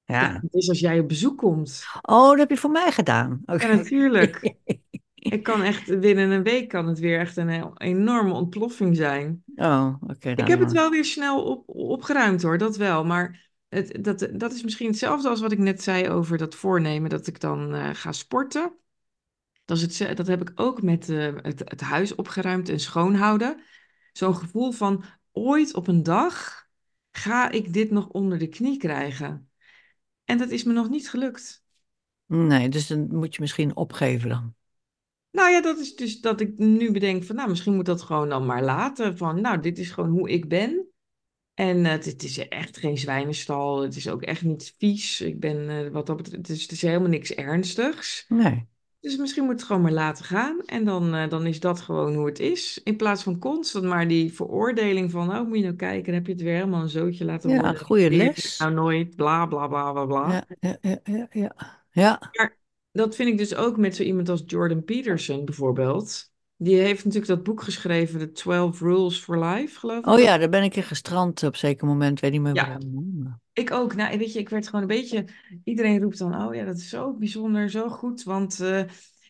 [0.07, 1.85] Ja, is als jij op bezoek komt.
[2.01, 3.41] Oh, dat heb je voor mij gedaan.
[3.45, 4.53] Ja, natuurlijk.
[5.15, 9.43] Ik kan echt, binnen een week kan het weer echt een enorme ontploffing zijn.
[9.55, 10.49] Oh, oké Ik dan.
[10.49, 13.05] heb het wel weer snel op, opgeruimd hoor, dat wel.
[13.05, 17.09] Maar het, dat, dat is misschien hetzelfde als wat ik net zei over dat voornemen
[17.09, 18.73] dat ik dan eh, ga sporten.
[19.65, 23.61] Dat, is het, dat heb ik ook met eh, het, het huis opgeruimd en schoonhouden.
[24.11, 26.65] Zo'n gevoel van ooit op een dag
[27.11, 29.46] ga ik dit nog onder de knie krijgen.
[30.27, 31.63] En dat is me nog niet gelukt.
[32.25, 34.55] Nee, dus dan moet je misschien opgeven dan.
[35.31, 38.29] Nou ja, dat is dus dat ik nu bedenk van, nou, misschien moet dat gewoon
[38.29, 39.17] dan maar laten.
[39.17, 40.87] Van, nou, dit is gewoon hoe ik ben.
[41.53, 43.81] En eh, het, het is echt geen zwijnenstal.
[43.81, 45.21] Het is ook echt niet vies.
[45.21, 48.25] Ik ben, eh, wat dat betreft, het is, het is helemaal niks ernstigs.
[48.27, 48.67] Nee.
[48.99, 50.59] Dus misschien moet het gewoon maar laten gaan.
[50.65, 52.81] En dan, eh, dan is dat gewoon hoe het is.
[52.83, 56.25] In plaats van constant maar die veroordeling van, oh, moet je nou kijken, dan heb
[56.25, 57.79] je het weer helemaal een zootje laten Ja, worden.
[57.79, 58.59] goede je het les.
[58.59, 60.31] nou nooit, bla, bla, bla, bla, bla.
[60.31, 61.55] Ja, ja, ja, ja, ja.
[61.91, 62.19] Ja.
[62.31, 62.57] Maar
[62.91, 66.31] dat vind ik dus ook met zo iemand als Jordan Peterson bijvoorbeeld.
[66.57, 70.07] Die heeft natuurlijk dat boek geschreven, The 12 Rules for Life, geloof ik.
[70.07, 72.19] Oh ja, daar ben ik in gestrand op een zeker moment.
[72.19, 73.39] Weet niet meer Ja, waarom.
[73.53, 73.95] Ik ook.
[73.95, 75.25] Nou, weet je, ik werd gewoon een beetje.
[75.63, 78.23] Iedereen roept dan: Oh ja, dat is zo bijzonder, zo goed.
[78.23, 78.83] Want eh,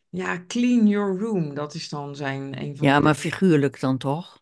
[0.10, 3.20] ja, clean your room, dat is dan zijn een van Ja, maar de.
[3.20, 4.42] figuurlijk dan toch?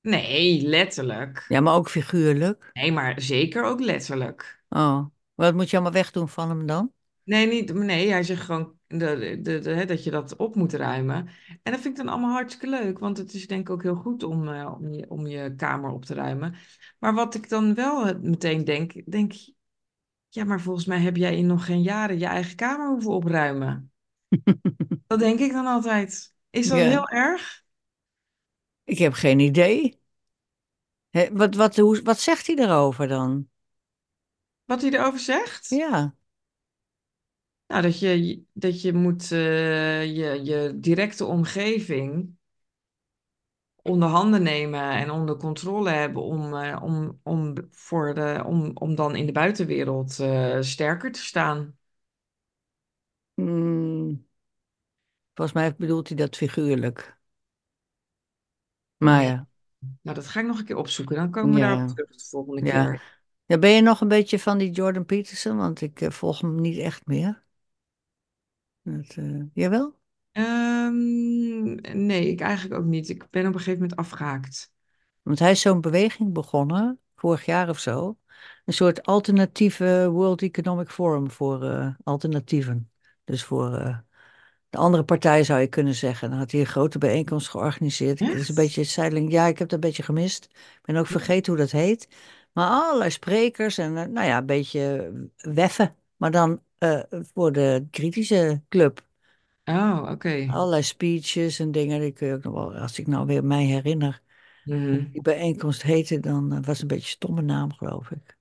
[0.00, 1.44] Nee, letterlijk.
[1.48, 2.70] Ja, maar ook figuurlijk.
[2.72, 4.62] Nee, maar zeker ook letterlijk.
[4.68, 6.92] Oh, wat moet je allemaal wegdoen van hem dan?
[7.28, 10.72] Nee, niet, nee hij zegt gewoon de, de, de, hè, dat je dat op moet
[10.72, 11.28] ruimen.
[11.62, 13.94] En dat vind ik dan allemaal hartstikke leuk, want het is denk ik ook heel
[13.94, 16.54] goed om, eh, om, je, om je kamer op te ruimen.
[16.98, 19.32] Maar wat ik dan wel meteen denk, denk
[20.28, 23.92] ja, maar volgens mij heb jij in nog geen jaren je eigen kamer hoeven opruimen.
[25.06, 26.34] Dat denk ik dan altijd.
[26.50, 27.62] Is dat Ja, heel erg?
[28.84, 30.00] ik heb geen idee.
[31.32, 33.48] Wat, wat, hoe, wat zegt hij erover dan?
[34.64, 35.68] Wat hij erover zegt?
[35.68, 36.14] Ja.
[37.68, 42.36] Nou, dat je, dat je moet eh, je, je directe omgeving
[43.82, 48.94] onder handen nemen en onder controle hebben om, eh, om, om, voor de, om, om
[48.94, 51.76] dan in de buitenwereld eh, sterker te staan.
[53.34, 54.26] Mm,
[55.34, 57.18] volgens mij bedoelt hij dat figuurlijk.
[58.96, 59.46] Maar ja,
[60.02, 61.16] Nou, dat ga ik nog een keer opzoeken.
[61.16, 62.84] Dan komen we daarop ja, terug de volgende ja.
[62.84, 63.20] keer.
[63.46, 65.56] Ja, ben je nog een beetje van die Jordan Peterson?
[65.56, 67.46] Want ik volg hem niet echt meer.
[68.96, 69.96] Dat, eh, jawel?
[70.32, 71.74] Ehm,
[72.06, 73.08] nee, ik eigenlijk ook niet.
[73.08, 74.72] Ik ben op een gegeven moment afgehaakt.
[75.22, 78.18] Want hij is zo'n beweging begonnen, vorig jaar of zo.
[78.64, 82.90] Een soort alternatieve World Economic Forum voor eh, alternatieven.
[83.24, 83.98] Dus voor eh,
[84.70, 86.30] de andere partij zou je kunnen zeggen.
[86.30, 88.18] Dan had hij een grote bijeenkomst georganiseerd.
[88.18, 89.32] Het is een beetje zeiling.
[89.32, 90.44] Ja, ik heb dat een beetje gemist.
[90.52, 92.08] Ik ben ook vergeten hoe dat heet.
[92.52, 95.96] Maar allerlei sprekers en nou ja, een beetje weffen.
[96.18, 97.02] Maar dan eh,
[97.34, 99.06] voor de kritische club.
[99.66, 100.46] Oh, oké.
[100.46, 102.00] Allerlei speeches en dingen.
[102.00, 104.22] Die kun je ook nog wel, als ik nou weer mij herinner.
[104.64, 105.04] Mhm.
[105.12, 108.38] Die bijeenkomst heette dan, eh, was een beetje een stomme naam, geloof ik.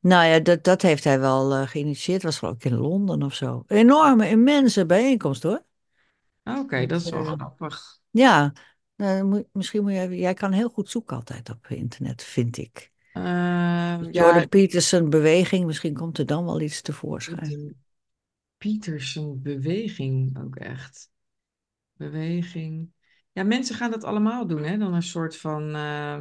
[0.00, 2.22] Nou ja, dat, dat heeft hij wel eh, geïnitieerd.
[2.22, 3.64] Was geloof ik in Londen of zo.
[3.68, 5.64] Enorme, immense bijeenkomst hoor.
[6.44, 8.00] Oké, dat Dat, is wel grappig.
[8.10, 8.52] ja,
[8.96, 12.89] nou, misschien moet jij, jij kan heel goed zoeken altijd op internet, vind ik.
[13.12, 17.74] Ehm, ja, Jordan Peterson beweging, misschien komt er dan wel iets tevoorschijn.
[18.58, 21.10] Peterson beweging ook echt.
[21.92, 22.90] Beweging.
[23.32, 24.78] Ja, mensen gaan dat allemaal doen, hè?
[24.78, 25.74] Dan een soort van.
[25.74, 26.20] eh,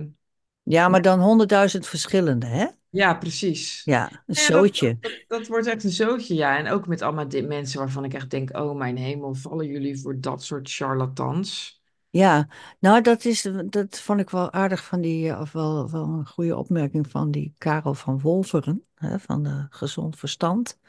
[0.63, 2.65] Ja, maar dan honderdduizend verschillende, hè?
[2.89, 3.82] Ja, precies.
[3.84, 4.97] Ja, een Ja, dat, zootje.
[4.99, 6.58] dat, dat wordt echt een zootje, ja.
[6.58, 10.19] En ook met allemaal mensen waarvan ik echt denk: oh mijn hemel, vallen jullie voor
[10.21, 11.79] dat soort charlatans?
[12.10, 12.48] Ja,
[12.80, 16.28] nou dat is, dat vond ik wel aardig van die, eh, of wel, wel een
[16.28, 20.80] goede opmerking van die Karel van Wolveren, hè, van de Gezond Verstand.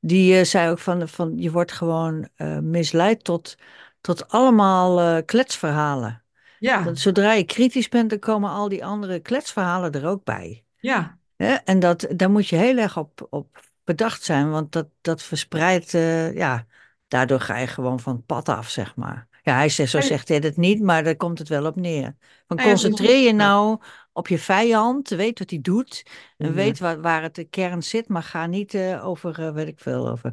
[0.00, 3.56] Die eh, zei ook van, van je wordt gewoon eh, misleid tot,
[4.00, 6.22] tot allemaal eh, kletsverhalen.
[6.58, 10.64] Ja, Want zodra je kritisch bent, dan komen al die andere kletsverhalen er ook bij.
[10.76, 11.54] ja, Hè?
[11.54, 15.94] En dat, daar moet je heel erg op, op bedacht zijn, want dat, dat verspreidt,
[15.94, 16.66] eh, ja,
[17.08, 19.28] daardoor ga je gewoon van het pad af, zeg maar.
[19.48, 22.16] Ja, hij zegt, zo zegt hij het niet, maar daar komt het wel op neer.
[22.46, 23.80] Van is- concentreer je nou
[24.12, 26.02] op je vijand, weet wat hij doet,
[26.36, 26.54] en Mhm.
[26.54, 29.78] weet waar, waar het de kern zit, maar ga niet eh, over, eh, weet ik
[29.80, 30.32] veel, over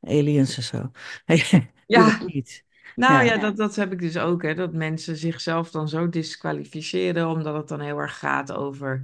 [0.00, 0.90] aliens en zo.
[1.86, 2.64] Ja, dat niet.
[2.94, 3.32] Nou Ja.
[3.32, 7.54] ja, dat, dat heb ik dus ook, hè, dat mensen zichzelf dan zo disqualificeren, omdat
[7.54, 9.00] het dan heel erg gaat over,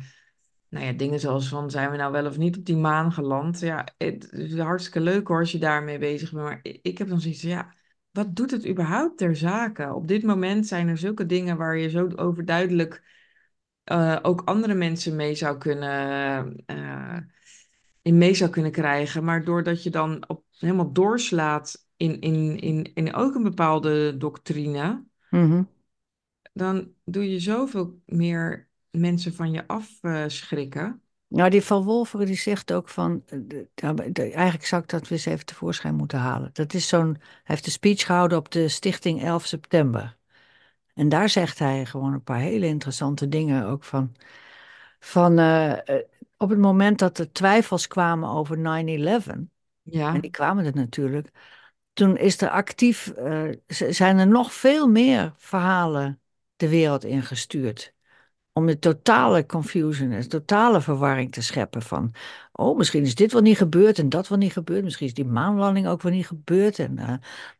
[0.68, 3.60] nou ja, dingen zoals van, zijn we nou wel of niet op die maan geland?
[3.60, 7.08] Ja, het is hartstikke leuk hoor, als je daarmee bezig bent, maar ik ik heb
[7.08, 7.74] dan zoiets van, ja,
[8.12, 9.94] wat doet het überhaupt ter zake?
[9.94, 13.02] Op dit moment zijn er zulke dingen waar je zo overduidelijk
[13.84, 17.16] eh, ook andere mensen mee zou kunnen, eh,
[18.02, 19.24] in mee zou kunnen krijgen.
[19.24, 25.04] Maar doordat je dan op, helemaal doorslaat in, in, in, in ook een bepaalde doctrine,
[25.30, 25.62] Mhm.
[26.52, 31.01] dan doe je zoveel meer mensen van je afschrikken.
[31.32, 35.00] Nou, die Van Wolferen die zegt ook van, eh, de- de- eigenlijk zou ik dat
[35.02, 36.50] weer eens even tevoorschijn moeten halen.
[36.52, 40.16] Dat is zo'n, hij heeft een speech gehouden op de Stichting 11 september.
[40.94, 44.14] En daar zegt hij gewoon een paar hele interessante dingen ook van,
[45.00, 46.04] van eh, eh,
[46.36, 49.50] op het moment dat er twijfels kwamen over 9-11, en
[49.82, 51.28] Ja, die kwamen er natuurlijk,
[51.92, 53.12] toen is er actief,
[53.66, 56.20] zijn er nog veel meer verhalen
[56.56, 57.94] de wereld ingestuurd
[58.52, 62.12] om de totale confusion, de totale verwarring te scheppen van,
[62.52, 65.24] oh, misschien is dit wel niet gebeurd en dat wel niet gebeurd, misschien is die
[65.24, 67.14] maanlanding ook wel niet gebeurd en eh,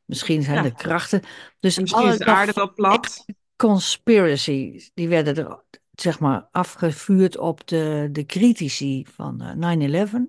[0.04, 1.20] misschien zijn de krachten.
[1.22, 1.28] En
[1.60, 3.28] Dus is alle de aarde wel plat.
[3.56, 10.28] conspiracy, die werden er zeg maar afgevuurd op de, de critici van eh, 9-11.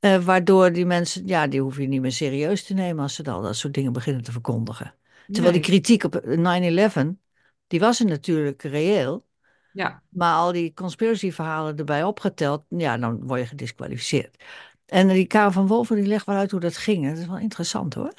[0.00, 3.24] eh, waardoor die mensen, ja, die hoef je niet meer serieus te nemen als ze
[3.30, 4.94] al dat soort dingen beginnen te verkondigen.
[5.30, 7.18] Terwijl die kritiek op 9-11,
[7.66, 9.26] die was er natuurlijk reëel.
[9.72, 14.42] Ja, Maar al die conspiracy-verhalen erbij opgeteld, ja, dan word je gedisqualificeerd.
[14.86, 17.08] En die Karel van Wolven die legt wel uit hoe dat ging.
[17.08, 18.04] Dat is wel interessant hoor.
[18.06, 18.14] oh,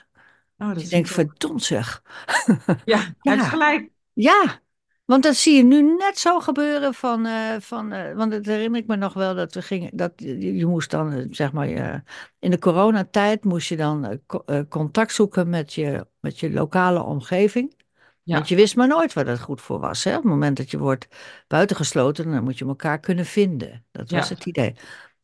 [0.57, 2.01] Dat dat je denkt, verdomd zeg.
[2.85, 3.89] Ja, Ja, gelijk.
[4.13, 4.61] ja.
[5.05, 8.81] Want dat zie je nu net zo gebeuren van, eh, van eh, want het herinner
[8.81, 11.67] ik me nog wel dat we gingen, dat je, je moest dan, eh, zeg maar,
[12.39, 17.82] in de coronatijd moest je dan co- contact zoeken met je, met je lokale omgeving.
[18.23, 20.03] Want je wist maar nooit waar dat goed voor was.
[20.03, 20.09] Hè?
[20.15, 21.07] Op het moment dat je wordt
[21.47, 23.85] buitengesloten, dan moet je elkaar kunnen vinden.
[23.91, 24.75] Dat was ja, het idee.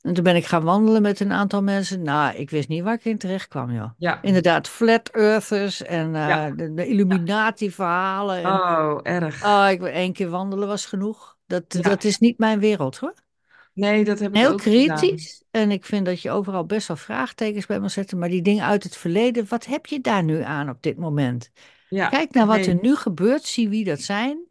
[0.01, 2.01] En toen ben ik gaan wandelen met een aantal mensen.
[2.01, 3.89] Nou, ik wist niet waar ik in terecht kwam, joh.
[3.97, 6.51] ja, Inderdaad, flat earthers en eh, ja.
[6.51, 6.87] de, de.
[6.87, 8.37] Illuminati-verhalen.
[8.37, 9.45] En, Oh, erg.
[9.45, 11.37] oh, ik, één keer wandelen was genoeg.
[11.45, 13.13] Dat, dat is niet mijn wereld, hoor.
[13.73, 14.97] nee, dat heb ik Heel ook gedaan.
[14.97, 15.43] kritisch.
[15.51, 18.17] En ik vind dat je overal best wel vraagtekens bij moet zetten.
[18.17, 21.51] Maar die dingen uit het verleden, wat heb je daar nu aan op dit moment?
[21.89, 24.47] Ja, Kijk naar wat er nu gebeurt, zie wie dat zijn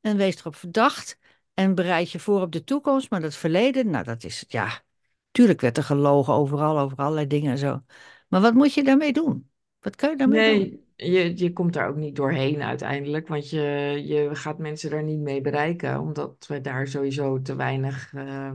[0.00, 1.18] en wees erop verdacht
[1.54, 3.10] en bereid je voor op de toekomst.
[3.10, 4.82] Maar dat verleden, nou dat is, ja,
[5.30, 7.84] tuurlijk werd er gelogen overal, over allerlei dingen en zo.
[8.28, 9.50] Maar wat moet je daarmee doen?
[9.80, 10.68] Wat kun je daarmee doen?
[10.68, 13.60] nee, je, je komt daar ook niet doorheen uiteindelijk, want je,
[14.06, 18.50] je gaat mensen daar niet mee bereiken, omdat we daar sowieso te weinig, eh,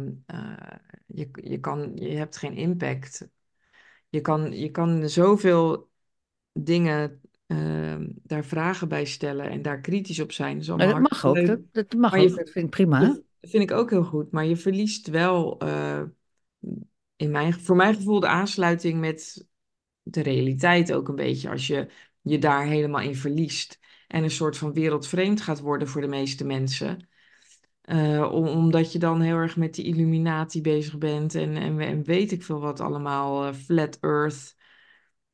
[1.07, 3.27] je, je kan, je hebt geen impact.
[4.09, 5.89] Je kan, je kan zoveel
[6.53, 10.53] dingen, ehm, daar vragen bij stellen en daar kritisch op zijn.
[10.53, 12.99] Dat is Maar allemaal dat mag ook, dat, mag Maar ook, dat vind ik prima.
[12.99, 16.01] dat vind ik ook heel goed, maar je verliest wel, eh,
[17.15, 19.47] in mijn, voor mijn gevoel, de aansluiting met
[20.01, 21.49] de realiteit ook een beetje.
[21.49, 21.87] Als je
[22.21, 26.45] je daar helemaal in verliest en een soort van wereldvreemd gaat worden voor de meeste
[26.45, 27.07] mensen.
[27.81, 32.03] Eh, om- omdat je dan heel erg met die Illuminati bezig bent en, en, en
[32.03, 34.55] weet ik veel wat allemaal, eh, Flat Earth.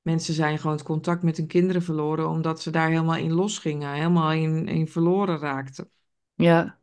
[0.02, 3.94] Mensen zijn gewoon het contact met hun kinderen verloren omdat ze daar helemaal in losgingen,
[3.94, 5.90] helemaal in, in verloren raakten.
[6.38, 6.80] Ja,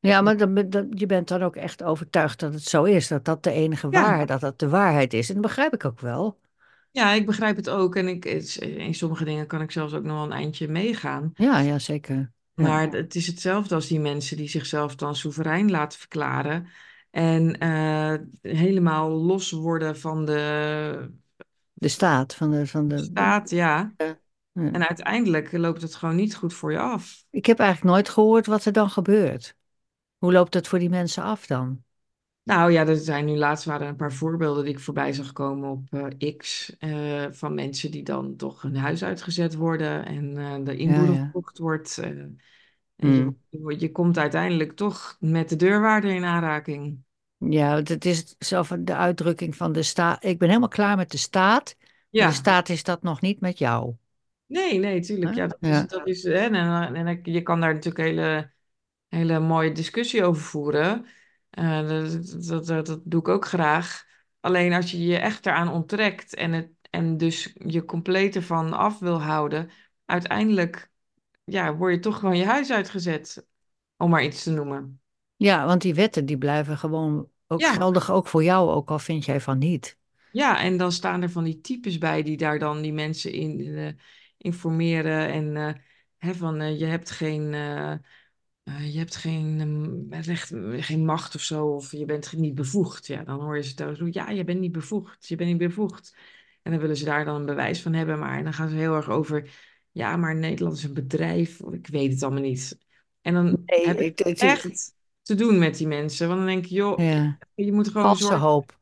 [0.00, 0.36] ja maar
[0.70, 3.90] dan, je bent dan ook echt overtuigd dat het zo is, dat dat de enige
[3.90, 5.28] Ja, waarheid, dat dat de waarheid is.
[5.28, 6.38] En dat begrijp ik ook wel.
[6.90, 8.24] ja, ik begrijp het ook en ik,
[8.60, 11.32] in sommige dingen kan ik zelfs ook nog wel een eindje meegaan.
[11.34, 12.32] Ja, ja, zeker.
[12.54, 16.68] Ja, Maar het is hetzelfde als die mensen die zichzelf dan soeverein laten verklaren
[17.10, 21.10] en eh, helemaal los worden van de
[21.80, 23.92] de staat van de, van de, staat, ja.
[23.96, 24.18] ja.
[24.52, 27.24] En uiteindelijk loopt het gewoon niet goed voor je af.
[27.30, 29.56] Ik heb eigenlijk nooit gehoord wat er dan gebeurt.
[30.18, 31.82] Hoe loopt dat voor die mensen af dan?
[32.42, 35.70] Nou ja, er zijn nu laatst waren een paar voorbeelden die ik voorbij zag komen
[35.70, 40.54] op eh, X eh, van mensen die dan toch hun huis uitgezet worden en eh,
[40.64, 41.22] de Ja, inboedel ja.
[41.22, 42.00] verkocht wordt.
[42.96, 43.38] Hmm.
[43.48, 46.98] je je komt uiteindelijk toch met de deurwaarder in aanraking.
[47.48, 50.24] Ja, het is van de uitdrukking van de staat.
[50.24, 51.76] Ik ben helemaal klaar met de staat,
[52.10, 53.94] de staat is dat nog niet met jou.
[54.46, 55.34] nee, nee, tuurlijk.
[55.34, 58.52] Ja, dat is, Ja, dat is, hè, en, en, en je kan daar natuurlijk hele,
[59.08, 61.06] hele mooie discussie over voeren.
[61.50, 64.04] Eh, dat, dat, dat, dat doe ik ook graag.
[64.40, 68.98] Alleen als je je echt eraan onttrekt en, het, en dus je compleet ervan af
[68.98, 69.70] wil houden,
[70.04, 70.90] uiteindelijk
[71.44, 73.46] ja, word je toch gewoon je huis uitgezet,
[73.96, 75.00] om maar iets te noemen.
[75.40, 78.98] Ja, want die wetten die blijven gewoon ook Ja, geldig, ook voor jou, ook al
[78.98, 79.98] vind jij van niet.
[80.30, 83.60] ja, en dan staan er van die types bij die daar dan die mensen in,
[83.76, 83.92] eh,
[84.38, 85.74] informeren en eh,
[86.18, 87.52] hè, van eh, je hebt geen,
[88.64, 89.60] je hebt geen
[90.10, 90.52] ehm, recht,
[90.84, 93.06] geen macht of zo, of je bent niet bevoegd.
[93.06, 95.58] Ja, dan hoor je ze thuis doen, ja, je bent niet bevoegd, je bent niet
[95.58, 96.16] bevoegd.
[96.62, 98.94] En dan willen ze daar dan een bewijs van hebben, maar dan gaan ze heel
[98.94, 99.50] erg over,
[99.92, 102.78] ja, maar Nederland is een bedrijf, ik weet het allemaal niet.
[103.22, 104.94] En dan Nee, heb ik ik, echt
[105.36, 108.24] te doen met die mensen, want dan denk je, joh, ja, je moet gewoon valse
[108.24, 108.78] zorgen, hoop.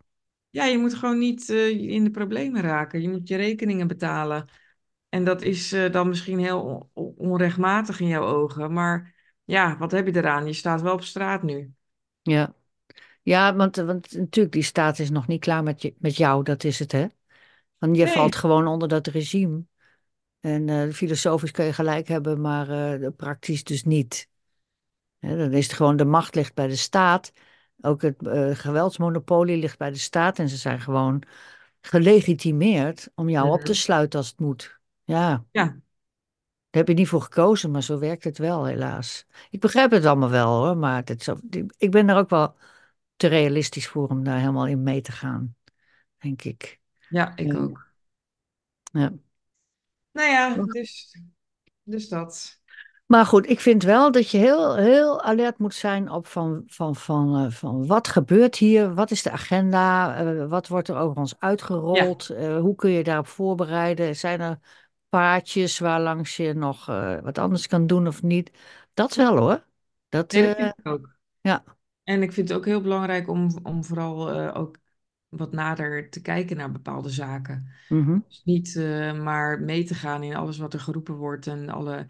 [0.50, 3.02] ja, je moet gewoon niet eh, in de problemen raken.
[3.02, 4.48] Je moet je rekeningen betalen.
[5.08, 9.76] En dat is eh, dan misschien heel on- on- onrechtmatig in jouw ogen, maar ja,
[9.78, 10.46] wat heb je eraan?
[10.46, 11.72] Je staat wel op straat nu.
[12.22, 12.54] Ja,
[13.22, 16.64] ja want, want natuurlijk, die staat is nog niet klaar met, je, met jou, dat
[16.64, 17.06] is het, hè?
[17.78, 19.64] Want je valt gewoon onder dat regime.
[20.40, 24.28] En eh, filosofisch kun je gelijk hebben, maar praktisch dus niet.
[25.20, 27.32] Dan is het gewoon, de macht ligt bij de staat.
[27.80, 30.38] Ook het eh, geweldsmonopolie ligt bij de staat.
[30.38, 31.22] En ze zijn gewoon
[31.80, 33.80] gelegitimeerd om jou op te Mhm.
[33.82, 34.80] sluiten als het moet.
[35.04, 35.78] Ja, daar Ja,
[36.70, 39.26] heb je niet voor gekozen, maar zo werkt het wel, helaas.
[39.50, 41.28] Ik begrijp het allemaal wel hoor, maar het is
[41.78, 42.56] ik ben er ook wel
[43.16, 45.56] te realistisch voor om daar helemaal in mee te gaan,
[46.18, 46.80] denk ik.
[47.08, 47.60] ja, ik Ja.
[47.60, 47.92] ook.
[48.92, 49.12] Ja.
[50.12, 51.16] Nou ja, dus,
[51.82, 52.60] dus dat.
[53.08, 56.96] Maar goed, ik vind wel dat je heel, heel alert moet zijn op van, van,
[56.96, 61.16] van, eh, van wat gebeurt hier, wat is de agenda, eh, wat wordt er over
[61.16, 64.58] ons uitgerold, eh, hoe kun je daarop voorbereiden, zijn er
[65.08, 66.86] paadjes waar langs je nog
[67.22, 68.50] wat anders kan doen of niet.
[68.94, 69.64] Dat wel hoor.
[70.08, 71.16] Dat, nee, dat vind ik ook.
[71.40, 71.64] ja.
[72.04, 74.76] En ik vind het ook heel belangrijk om, om vooral ook
[75.28, 77.70] wat nader te kijken naar bepaalde zaken.
[77.88, 78.18] Mhm.
[78.28, 78.74] Dus niet
[79.22, 82.06] maar mee te gaan in alles wat er geroepen wordt en alle,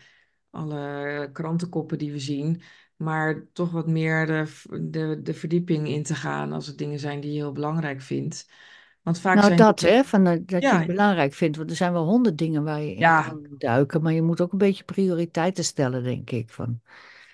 [0.51, 2.63] alle krantenkoppen die we zien,
[2.97, 4.47] maar toch wat meer de,
[4.91, 8.51] de, de verdieping in te gaan als het dingen zijn die je heel belangrijk vindt.
[9.03, 11.93] Want vaak Nou, zijn dat hè, van, dat je het belangrijk vindt, want er zijn
[11.93, 14.85] wel honderd dingen waar je in ja, kan duiken, maar je moet ook een beetje
[14.85, 16.51] prioriteiten stellen, denk ik.
[16.51, 16.81] Van,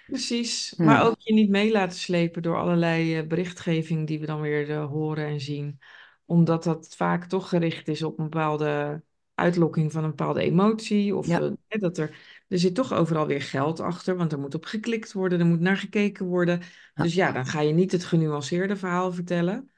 [0.07, 0.75] precies.
[0.77, 4.71] Maar ook je niet mee laten slepen door allerlei eh, berichtgeving die we dan weer
[4.71, 5.79] eh, horen en zien.
[6.27, 9.03] Omdat dat vaak toch gericht is op een bepaalde
[9.35, 11.17] uitlokking van een bepaalde emotie.
[11.17, 12.17] Of eh, dat er,
[12.55, 15.61] er zit toch overal weer geld achter, want er moet op geklikt worden, er moet
[15.61, 16.61] naar gekeken worden.
[16.95, 19.71] Dus ja, dan ga je niet het genuanceerde verhaal vertellen.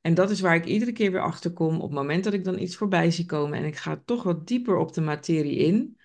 [0.00, 2.44] En dat is waar ik iedere keer weer achter kom op het moment dat ik
[2.44, 5.98] dan iets voorbij zie komen en ik ga toch wat dieper op de materie in.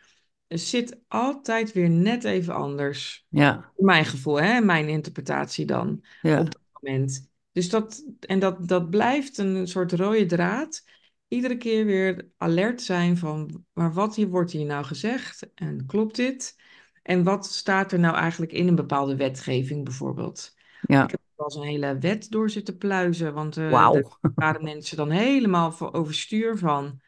[0.48, 3.26] Er zit altijd weer net even anders.
[3.30, 4.60] ja, Mijn gevoel, hè?
[4.60, 7.30] Mijn interpretatie dan ja, op dat moment.
[7.52, 10.84] Dus dat, en dat, dat blijft een soort rode draad.
[11.32, 15.50] Iedere keer weer alert zijn van, maar wat hier wordt hier nou gezegd?
[15.56, 16.56] En klopt dit?
[17.04, 20.56] En wat staat er nou eigenlijk in een bepaalde wetgeving bijvoorbeeld?
[20.82, 21.04] ja.
[21.04, 25.10] Ik heb wel een hele wet door zitten pluizen, want eh daar waren mensen dan
[25.10, 27.02] helemaal overstuur van.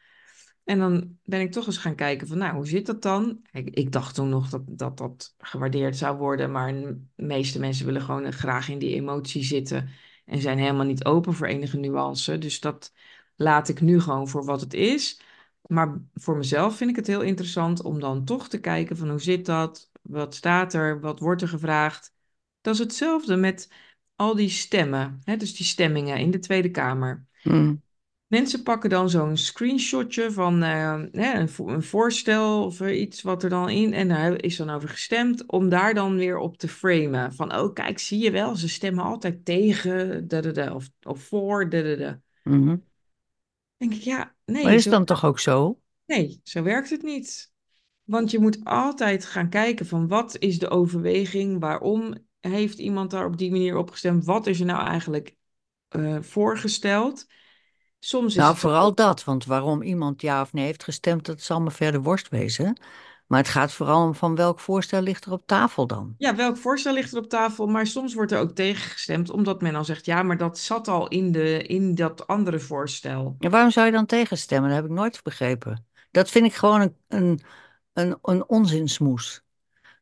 [0.64, 3.40] En dan ben ik toch eens gaan kijken van, nou, hoe zit dat dan?
[3.50, 7.86] Ik, ik dacht toen nog dat, dat dat gewaardeerd zou worden, maar de meeste mensen
[7.86, 9.88] willen gewoon graag in die emotie zitten
[10.24, 12.38] en zijn helemaal niet open voor enige nuance.
[12.38, 12.92] Dus dat
[13.36, 15.20] laat ik nu gewoon voor wat het is.
[15.66, 19.20] Maar voor mezelf vind ik het heel interessant om dan toch te kijken van, hoe
[19.20, 19.90] zit dat?
[20.02, 21.00] Wat staat er?
[21.00, 22.14] Wat wordt er gevraagd?
[22.60, 23.68] Dat is hetzelfde met
[24.16, 25.36] al die stemmen, hè?
[25.36, 27.26] Dus die stemmingen in de Tweede Kamer.
[27.42, 27.74] Hm.
[28.26, 33.22] Mensen pakken dan zo'n screenshotje van eh, hè, een, vo- een voorstel of eh, iets
[33.22, 36.56] wat er dan in en daar is dan over gestemd om daar dan weer op
[36.56, 37.34] te framen.
[37.34, 41.22] Van, oh kijk, zie je wel, ze stemmen altijd tegen, da, da, da, of, of
[41.22, 42.20] voor, da, da, da.
[42.42, 42.76] Mhm.
[43.88, 45.80] Denk ik, ja, Maar nee, is zo, dan toch ook zo?
[46.06, 47.52] nee, zo werkt het niet.
[48.04, 53.26] Want je moet altijd gaan kijken van wat is de overweging, waarom heeft iemand daar
[53.26, 55.36] op die manier op gestemd, wat is er nou eigenlijk
[55.88, 57.26] eh, voorgesteld.
[57.98, 61.60] Soms is Nou, vooral dat, want waarom iemand ja of nee heeft gestemd, dat zal
[61.60, 62.78] me verder worst wezen.
[63.26, 66.14] Maar het gaat vooral om van welk voorstel ligt er op tafel dan?
[66.18, 67.66] Ja, welk voorstel ligt er op tafel?
[67.66, 71.08] Maar soms wordt er ook tegengestemd, omdat men dan zegt, ja, maar dat zat al
[71.08, 73.36] in, de, in dat andere voorstel.
[73.38, 74.70] En waarom zou je dan tegenstemmen?
[74.70, 75.86] Dat heb ik nooit begrepen.
[76.10, 77.40] Dat vind ik gewoon een, een,
[77.92, 79.42] een, een onzinsmoes.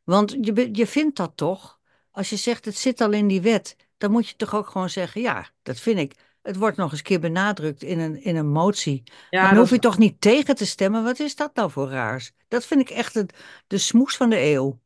[0.03, 1.79] Want je, je vindt dat toch?
[2.11, 4.89] Als je zegt het zit al in die wet, dan moet je toch ook gewoon
[4.89, 6.15] zeggen, ja, dat vind ik.
[6.43, 9.03] Het wordt nog eens een keer benadrukt in een, in een motie.
[9.31, 11.03] Maar dan hoef je toch niet tegen te stemmen?
[11.03, 12.31] Wat is dat nou voor raars?
[12.47, 13.33] Dat vind ik echt het,
[13.67, 14.79] de smoes van de eeuw.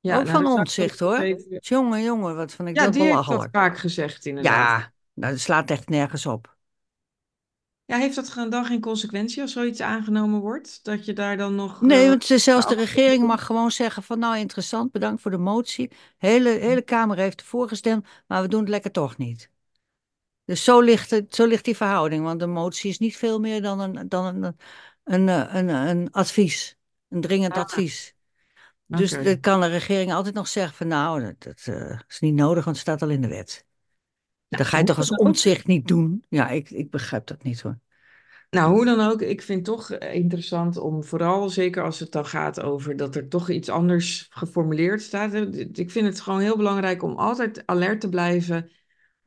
[0.00, 1.18] ja, Ook nou, van ook hoor.
[1.18, 1.58] even...
[1.60, 3.54] Jongen, jongen, wat vind ik Ja, dat die heeft dat belachelijk.
[3.54, 4.54] vaak gezegd, inderdaad.
[4.54, 6.58] Ja, nou, dat slaat echt nergens op.
[7.84, 10.84] Ja, heeft dat dan geen consequentie als zoiets aangenomen wordt?
[10.84, 11.80] Dat je daar dan nog...
[11.80, 15.30] Nee, eh, want ze- zelfs de regering mag gewoon zeggen van nou interessant, bedankt voor
[15.30, 15.90] de motie.
[16.18, 19.50] Hele, hele Kamer heeft ervoor gestemd, maar we doen het lekker toch niet.
[20.50, 23.62] Dus zo ligt, het, zo ligt die verhouding, want de motie is niet veel meer
[23.62, 24.56] dan een, dan een,
[25.04, 26.76] een, een, een advies,
[27.08, 28.14] een dringend Ah, advies.
[28.86, 29.22] Dus oké.
[29.22, 32.64] dan kan de regering altijd nog zeggen van nou, dat, dat eh, is niet nodig,
[32.64, 33.64] want het staat al in de wet.
[34.48, 36.24] Nou, Dat ga je toch als dan omzicht niet doen?
[36.28, 37.78] Ja, ik, ik begrijp dat niet hoor.
[38.50, 42.12] Nou, hoe dan ook, ik vind het toch eh, interessant om vooral, zeker als het
[42.12, 45.34] dan gaat over dat er toch iets anders geformuleerd staat.
[45.72, 48.70] Ik vind het gewoon heel belangrijk om altijd alert te blijven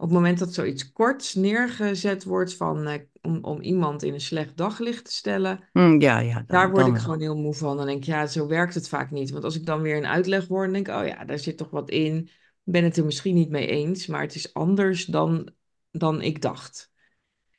[0.04, 4.22] op het moment dat zoiets korts neergezet wordt van, eh, om, om iemand in een
[4.22, 5.70] slecht daglicht te stellen.
[5.72, 7.78] Hm, ja, ja, Daar word dan ik gewoon heel moe van.
[7.78, 9.32] Dan denk ik, ja, zo werkt het vaak niet.
[9.32, 11.58] Want als ik dan weer een uitleg hoor, dan denk ik, oh ja, daar zit
[11.58, 12.30] toch wat in.
[12.64, 15.49] Ben het er misschien niet mee eens, maar het is anders dan,
[15.91, 16.91] dan ik dacht.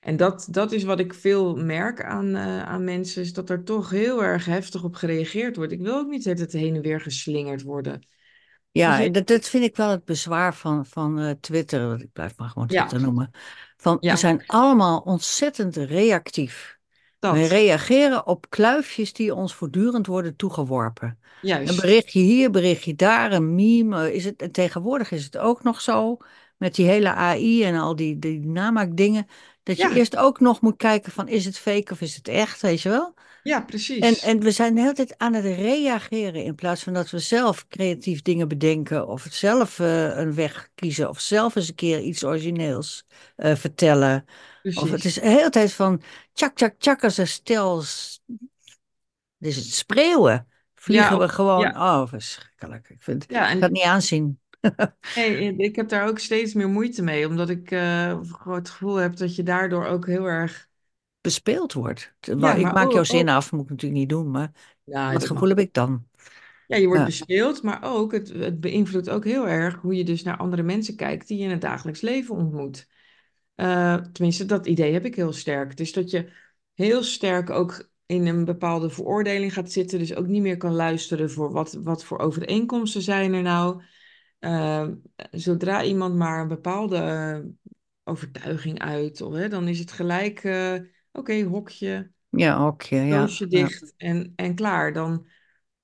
[0.00, 3.64] En dat, dat is wat ik veel merk aan, eh, aan mensen, is dat er
[3.64, 5.72] toch heel erg heftig op gereageerd wordt.
[5.72, 8.06] Ik wil ook niet dat het heen en weer geslingerd worden.
[8.76, 9.10] Ja, je?
[9.10, 12.48] dat, dat vind ik wel het bezwaar van, van eh, Twitter, want ik blijf maar
[12.48, 13.30] gewoon Ja, Twitter noemen.
[13.76, 16.78] Van, we zijn allemaal ontzettend reactief.
[17.20, 17.48] Dat.
[17.48, 21.18] reageren op kluifjes die ons voortdurend worden toegeworpen.
[21.62, 24.08] Een berichtje hier, berichtje daar, een meme.
[24.08, 26.16] eh, Is het, en tegenwoordig is het ook nog zo,
[26.56, 29.26] met die hele AI en al die, die namaakdingen,
[29.62, 32.28] dat je Ja, eerst ook nog moet kijken van is het fake of is het
[32.28, 33.14] echt, weet je wel?
[33.44, 34.22] Ja, En, precies.
[34.22, 37.66] en we zijn de hele tijd aan het reageren in plaats van dat we zelf
[37.68, 42.24] creatief dingen bedenken of zelf eh, een weg kiezen of zelf eens een keer iets
[42.24, 44.24] origineels eh, vertellen.
[44.72, 47.82] Of het is de hele tijd van tjak, tjak, tjak als een stel,
[49.38, 52.88] dus het spreeuwen, Ja, vliegen we gewoon, ja, oh verschrikkelijk.
[52.88, 54.40] Ik vind, ik ja, kan het en niet aanzien.
[55.14, 59.16] nee, ik heb daar ook steeds meer moeite mee, omdat ik eh, het gevoel heb
[59.16, 60.68] dat je daardoor ook heel erg,
[61.24, 62.00] Bespeeld wordt.
[62.00, 64.52] ja, Terwijl, Ik maar maak jouw zin ook af, moet ik natuurlijk niet doen, maar
[64.84, 66.06] nou, wat gevoel heb ik dan?
[66.66, 70.04] Ja, je wordt Ja, bespeeld, maar ook het, het beïnvloedt ook heel erg hoe je
[70.04, 72.88] dus naar andere mensen kijkt die je in het dagelijks leven ontmoet.
[73.54, 75.76] Eh, tenminste, dat idee heb ik heel sterk.
[75.76, 76.32] Dus dat je
[76.74, 81.30] heel sterk ook in een bepaalde veroordeling gaat zitten, dus ook niet meer kan luisteren
[81.30, 83.82] voor wat, wat voor overeenkomsten zijn er nou.
[84.38, 84.88] Eh,
[85.30, 87.38] zodra iemand maar een bepaalde eh,
[88.04, 90.42] overtuiging uit, of, hè, dan is het gelijk,
[91.14, 94.92] oké, hokje, ja, oké, ja, dicht en, en klaar.
[94.92, 95.26] Dan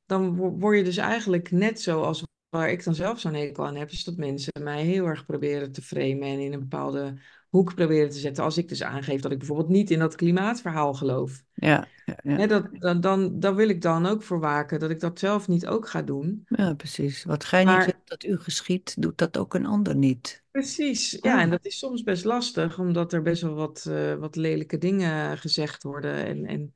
[0.06, 3.66] dan wo- word je dus eigenlijk net zo als waar ik dan zelf zo'n hekel
[3.66, 7.18] aan heb, is dat mensen mij heel erg proberen te framen en in een bepaalde
[7.50, 8.44] hoek proberen te zetten.
[8.44, 11.42] Als ik dus aangeef dat ik bijvoorbeeld niet in dat klimaatverhaal geloof.
[11.54, 12.36] ja, ja, ja.
[12.36, 15.48] Hè, dat, dan, dan, dan wil ik dan ook voor waken dat ik dat zelf
[15.48, 16.42] niet ook ga doen.
[16.46, 17.24] Ja, precies.
[17.24, 20.42] Wat gij niet wilt dat u geschiet, doet dat ook een ander niet.
[20.50, 24.14] precies, ja, en Ja, dat is soms best lastig, omdat er best wel wat, eh,
[24.14, 26.74] wat lelijke dingen gezegd worden en, en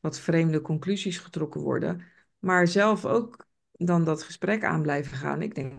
[0.00, 2.02] wat vreemde conclusies getrokken worden.
[2.38, 5.42] Maar zelf ook dan dat gesprek aan blijven gaan.
[5.42, 5.72] Ik denk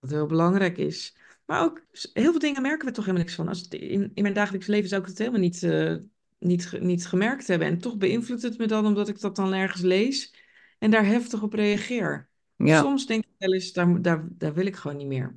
[0.00, 1.16] dat heel belangrijk is.
[1.50, 1.82] Maar ook
[2.12, 3.48] heel veel dingen merken we toch helemaal niks van.
[3.48, 5.96] Als het in, in mijn dagelijks leven zou ik het helemaal niet, eh,
[6.38, 7.68] niet, niet gemerkt hebben.
[7.68, 10.34] En toch beïnvloedt het me dan omdat ik dat dan ergens lees
[10.78, 12.28] en daar heftig op reageer.
[12.56, 12.80] ja.
[12.80, 15.36] Soms denk ik wel eens, daar, daar, daar wil ik gewoon niet meer.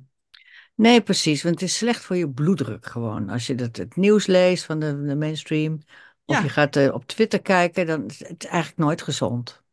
[0.74, 1.42] Nee, precies.
[1.42, 3.28] Want het is slecht voor je bloeddruk gewoon.
[3.28, 5.78] Als je dat, het nieuws leest van de, de mainstream.
[6.24, 9.63] Of je gaat eh, op Twitter kijken, dan is het eigenlijk nooit gezond.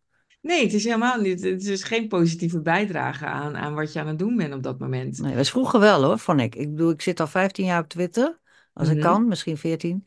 [0.42, 1.44] Nee, het is helemaal niet.
[1.44, 4.80] Het is geen positieve bijdrage aan, aan wat je aan het doen bent op dat
[4.80, 5.18] moment.
[5.20, 6.56] Nee, dat was vroeger wel hoor, vond ik.
[6.56, 8.40] Ik bedoel, ik zit al 15 jaar op Twitter.
[8.74, 9.04] Als ik Mhm.
[9.06, 10.06] kan, misschien 14.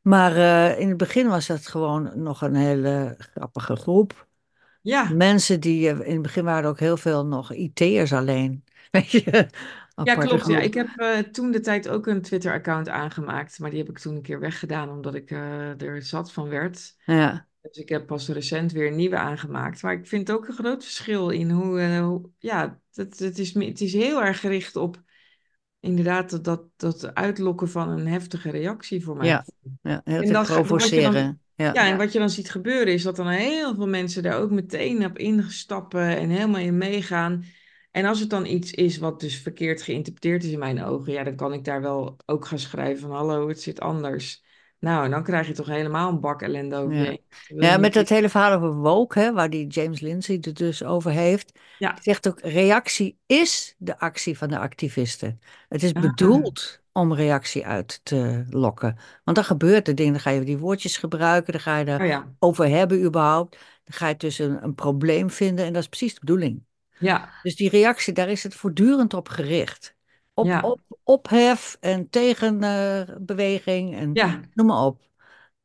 [0.00, 4.26] Maar eh, in het begin was dat gewoon nog een hele grappige groep.
[4.80, 8.64] Ja, Mensen die, eh, in het begin waren ook heel veel nog IT'ers alleen.
[8.90, 9.48] Weet je,
[10.04, 10.46] Ja, klopt.
[10.46, 13.98] Ja, ik heb eh, toen de tijd ook een Twitter-account aangemaakt, maar die heb ik
[13.98, 16.96] toen een keer weggedaan omdat ik er zat van werd.
[17.04, 19.82] Ja, Dus ik heb pas recent weer een nieuwe aangemaakt.
[19.82, 23.54] Maar ik vind ook een groot verschil in hoe, eh, hoe- ja, het, het is,
[23.54, 25.02] het is heel erg gericht op
[25.80, 29.44] inderdaad dat, dat, dat uitlokken van een heftige reactie voor mijn ja,
[29.82, 31.40] ja, de hele En dan, provoceren.
[31.54, 34.38] Ja, ja, en wat je dan ziet gebeuren is dat dan heel veel mensen daar
[34.40, 37.44] ook meteen op instappen en helemaal in meegaan.
[37.90, 41.24] En als het dan iets is wat dus verkeerd geïnterpreteerd is in mijn ogen, ja,
[41.24, 44.42] dan kan ik daar wel ook gaan schrijven van hallo, het zit anders.
[44.82, 47.76] Nou, en dan krijg je toch helemaal een bak ellende over je ja.
[47.76, 51.58] met dat hele verhaal over woke, hè, waar die James Lindsay het dus over heeft.
[51.78, 55.40] Ja, zegt ook, reactie is de actie van de activisten.
[55.68, 58.96] Het is ah, bedoeld om reactie uit te lokken.
[59.24, 62.06] Want dan gebeurt er dingen, dan ga je die woordjes gebruiken, dan ga je oh
[62.06, 63.58] ja, erover hebben überhaupt.
[63.84, 66.64] Dan ga je dus een, een probleem vinden en dat is precies de bedoeling.
[66.98, 69.94] ja, Dus die reactie, daar is het voortdurend op gericht.
[70.42, 74.40] Op, ja, op ophef en tegenbeweging en ja.
[74.54, 75.00] noem maar op.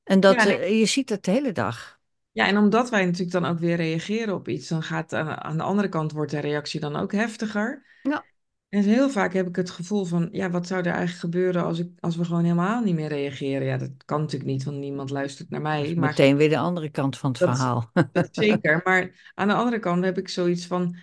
[0.03, 1.99] En Ja, dat, en, eh, je ziet het de hele dag.
[2.32, 5.57] ja, en omdat wij natuurlijk dan ook weer reageren op iets, dan gaat aan, aan
[5.57, 7.86] de andere kant wordt de reactie dan ook heftiger.
[8.01, 8.25] Ja,
[8.69, 11.80] En heel vaak heb ik het gevoel van, ja, wat zou er eigenlijk gebeuren als
[11.80, 13.67] ik, als we gewoon helemaal niet meer reageren?
[13.67, 15.95] Ja, dat kan natuurlijk niet, want niemand luistert naar Dat mij.
[15.95, 17.91] Maar meteen weer de andere kant van het dat, verhaal.
[18.11, 18.82] dat zeker.
[18.84, 20.95] Maar aan de andere kant heb ik zoiets van,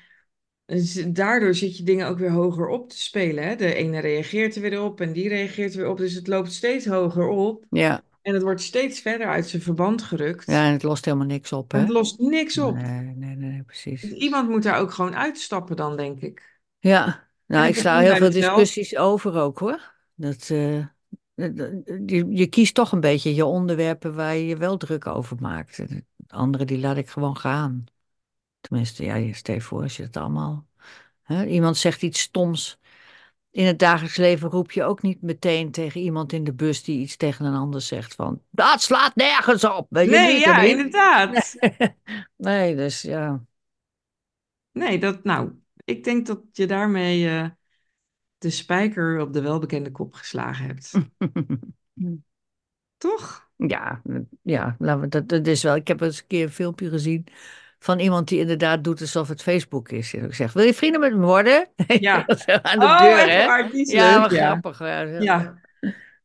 [1.09, 3.45] daardoor zit je dingen ook weer hoger op te spelen.
[3.45, 3.57] Hè?
[3.57, 5.97] De ene reageert er weer op en die reageert er weer op.
[5.97, 10.01] Dus het loopt steeds hoger op Ja, en het wordt steeds verder uit zijn verband
[10.01, 10.47] ja, gerukt.
[10.49, 11.79] en het lost helemaal niks op, hè?
[11.79, 12.75] het lost niks op.
[12.75, 14.03] Nee, nee, nee, Dus precies.
[14.03, 16.59] iemand moet daar ook gewoon uitstappen dan, denk ik.
[16.79, 19.93] Ja, nou, ik sla begin heel veel discussies over ook, hoor.
[20.15, 20.87] Dat, eh,
[21.35, 25.79] je, je kiest toch een beetje je onderwerpen waar je je wel druk over maakt.
[25.79, 27.85] En de andere, die laat ik gewoon gaan.
[28.69, 30.67] Tenminste, ja, je stel je voor als je het allemaal...
[31.23, 31.47] Hè?
[31.47, 32.79] Iemand zegt iets stoms.
[33.51, 37.01] In het dagelijks leven roep je ook niet meteen tegen iemand in de bus die
[37.01, 38.43] iets tegen een ander zegt van...
[38.51, 41.57] Dat slaat nergens op, je Nee, ja, inderdaad.
[42.37, 43.45] Nee, dus ja.
[44.73, 45.53] Nee, dat, nou,
[45.85, 47.49] ik denk dat je daarmee eh,
[48.39, 50.93] de spijker op de welbekende kop geslagen hebt.
[52.97, 53.51] Toch?
[53.57, 54.03] Ja,
[54.43, 55.77] ja, laten we, dat, dat is wel.
[55.77, 57.27] Ik heb eens een keer een filmpje gezien
[57.85, 60.15] van iemand die inderdaad doet alsof het Facebook is.
[60.15, 61.69] En ik zeg, wil je vrienden met me worden?
[61.99, 62.27] Ja.
[62.63, 63.47] Aan de Oh, deur, hè?
[63.47, 64.47] waar, Ja, leuk, wat ja.
[64.47, 64.79] grappig.
[64.79, 65.61] Ja, Ja.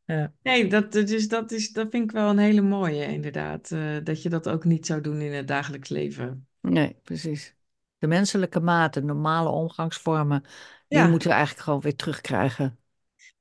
[0.05, 0.33] ja.
[0.41, 3.71] Nee, dat, dat is, dat is, dat vind ik wel een hele mooie, inderdaad.
[3.71, 6.47] eh, dat je dat ook niet zou doen in het dagelijks leven.
[6.61, 7.55] Nee, precies.
[7.97, 10.43] De menselijke maten, normale omgangsvormen,
[10.87, 12.79] die moeten we eigenlijk gewoon weer terugkrijgen.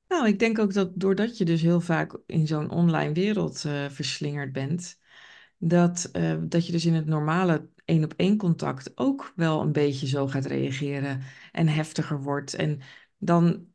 [0.08, 3.88] nou, ik denk ook dat doordat je dus heel vaak in zo'n online wereld eh,
[3.90, 4.98] verslingerd bent,
[5.58, 10.26] dat, eh, dat je dus in het normale één-op-één contact ook wel een beetje zo
[10.28, 11.22] gaat reageren
[11.52, 12.54] en heftiger wordt.
[12.54, 12.80] En
[13.18, 13.66] dan,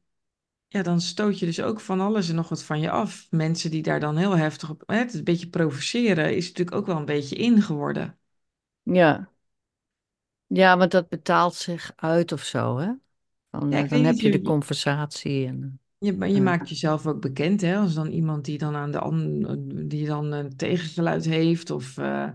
[0.68, 3.28] ja, dan stoot je dus ook van alles en nog wat van je af.
[3.30, 6.86] Mensen die daar dan heel heftig op, hè, het een beetje provoceren, is natuurlijk ook
[6.86, 8.18] wel een beetje in geworden.
[8.84, 9.32] Ja.
[10.47, 12.91] Ja, want dat betaalt zich uit of zo, hè?
[13.49, 15.80] Dan, Ja, eh, dan heb je de conversatie en...
[15.97, 19.86] je, maar je maakt jezelf ook bekend, hè, als dan iemand die dan aan de
[19.88, 22.30] die dan een tegengeluid heeft of, eh,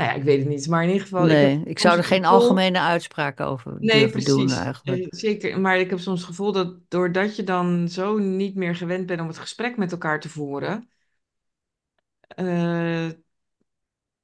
[0.00, 2.06] nou ja, ik weet het niet, maar in ieder geval, ik nee, ik zou soms
[2.06, 5.14] er geen gevoel, algemene uitspraken over nee, durven doen precies, eigenlijk.
[5.14, 9.06] Zeker, maar ik heb soms het gevoel dat doordat je dan zo niet meer gewend
[9.06, 10.88] bent om het gesprek met elkaar te voeren,
[12.20, 13.08] eh,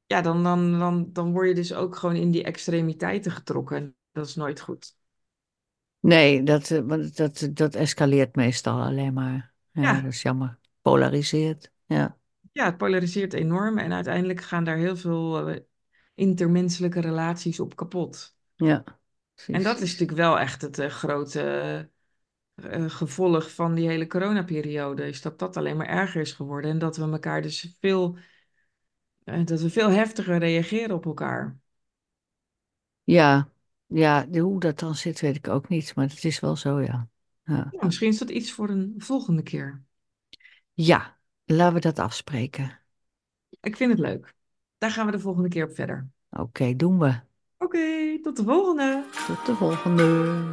[0.06, 3.96] ja, dan, dan, dan, dan word je dus ook gewoon in die extremiteiten getrokken.
[4.12, 4.96] Dat is nooit goed.
[6.00, 9.52] Nee, dat, eh, dat, dat escaleert meestal alleen maar.
[9.70, 10.58] Ja, dat is jammer.
[10.82, 11.70] Polariseert.
[11.86, 12.16] Ja,
[12.57, 15.61] ja, het polariseert enorm en uiteindelijk gaan daar heel veel eh,
[16.14, 18.36] intermenselijke relaties op kapot.
[18.57, 18.84] ja,
[19.50, 19.82] En dat precies.
[19.82, 21.40] is natuurlijk wel echt het eh, grote
[22.54, 26.78] eh, gevolg van die hele coronaperiode, is dat dat alleen maar erger is geworden en
[26.78, 28.18] dat we elkaar dus veel,
[29.44, 31.59] dat we veel heftiger reageren op elkaar.
[33.04, 33.48] Ja,
[33.86, 35.94] ja, hoe dat dan zit, weet ik ook niet.
[35.94, 37.09] Maar het is wel zo, ja.
[37.44, 39.84] Ja, Ja, misschien is dat iets voor een volgende keer.
[40.76, 41.15] ja
[41.47, 42.80] laten we dat afspreken.
[43.61, 44.34] Ik vind het leuk.
[44.78, 46.09] Daar gaan we de volgende keer op verder.
[46.30, 47.20] Oké, doen we.
[47.59, 49.05] Oké, tot de volgende.
[49.26, 50.44] Tot de volgende.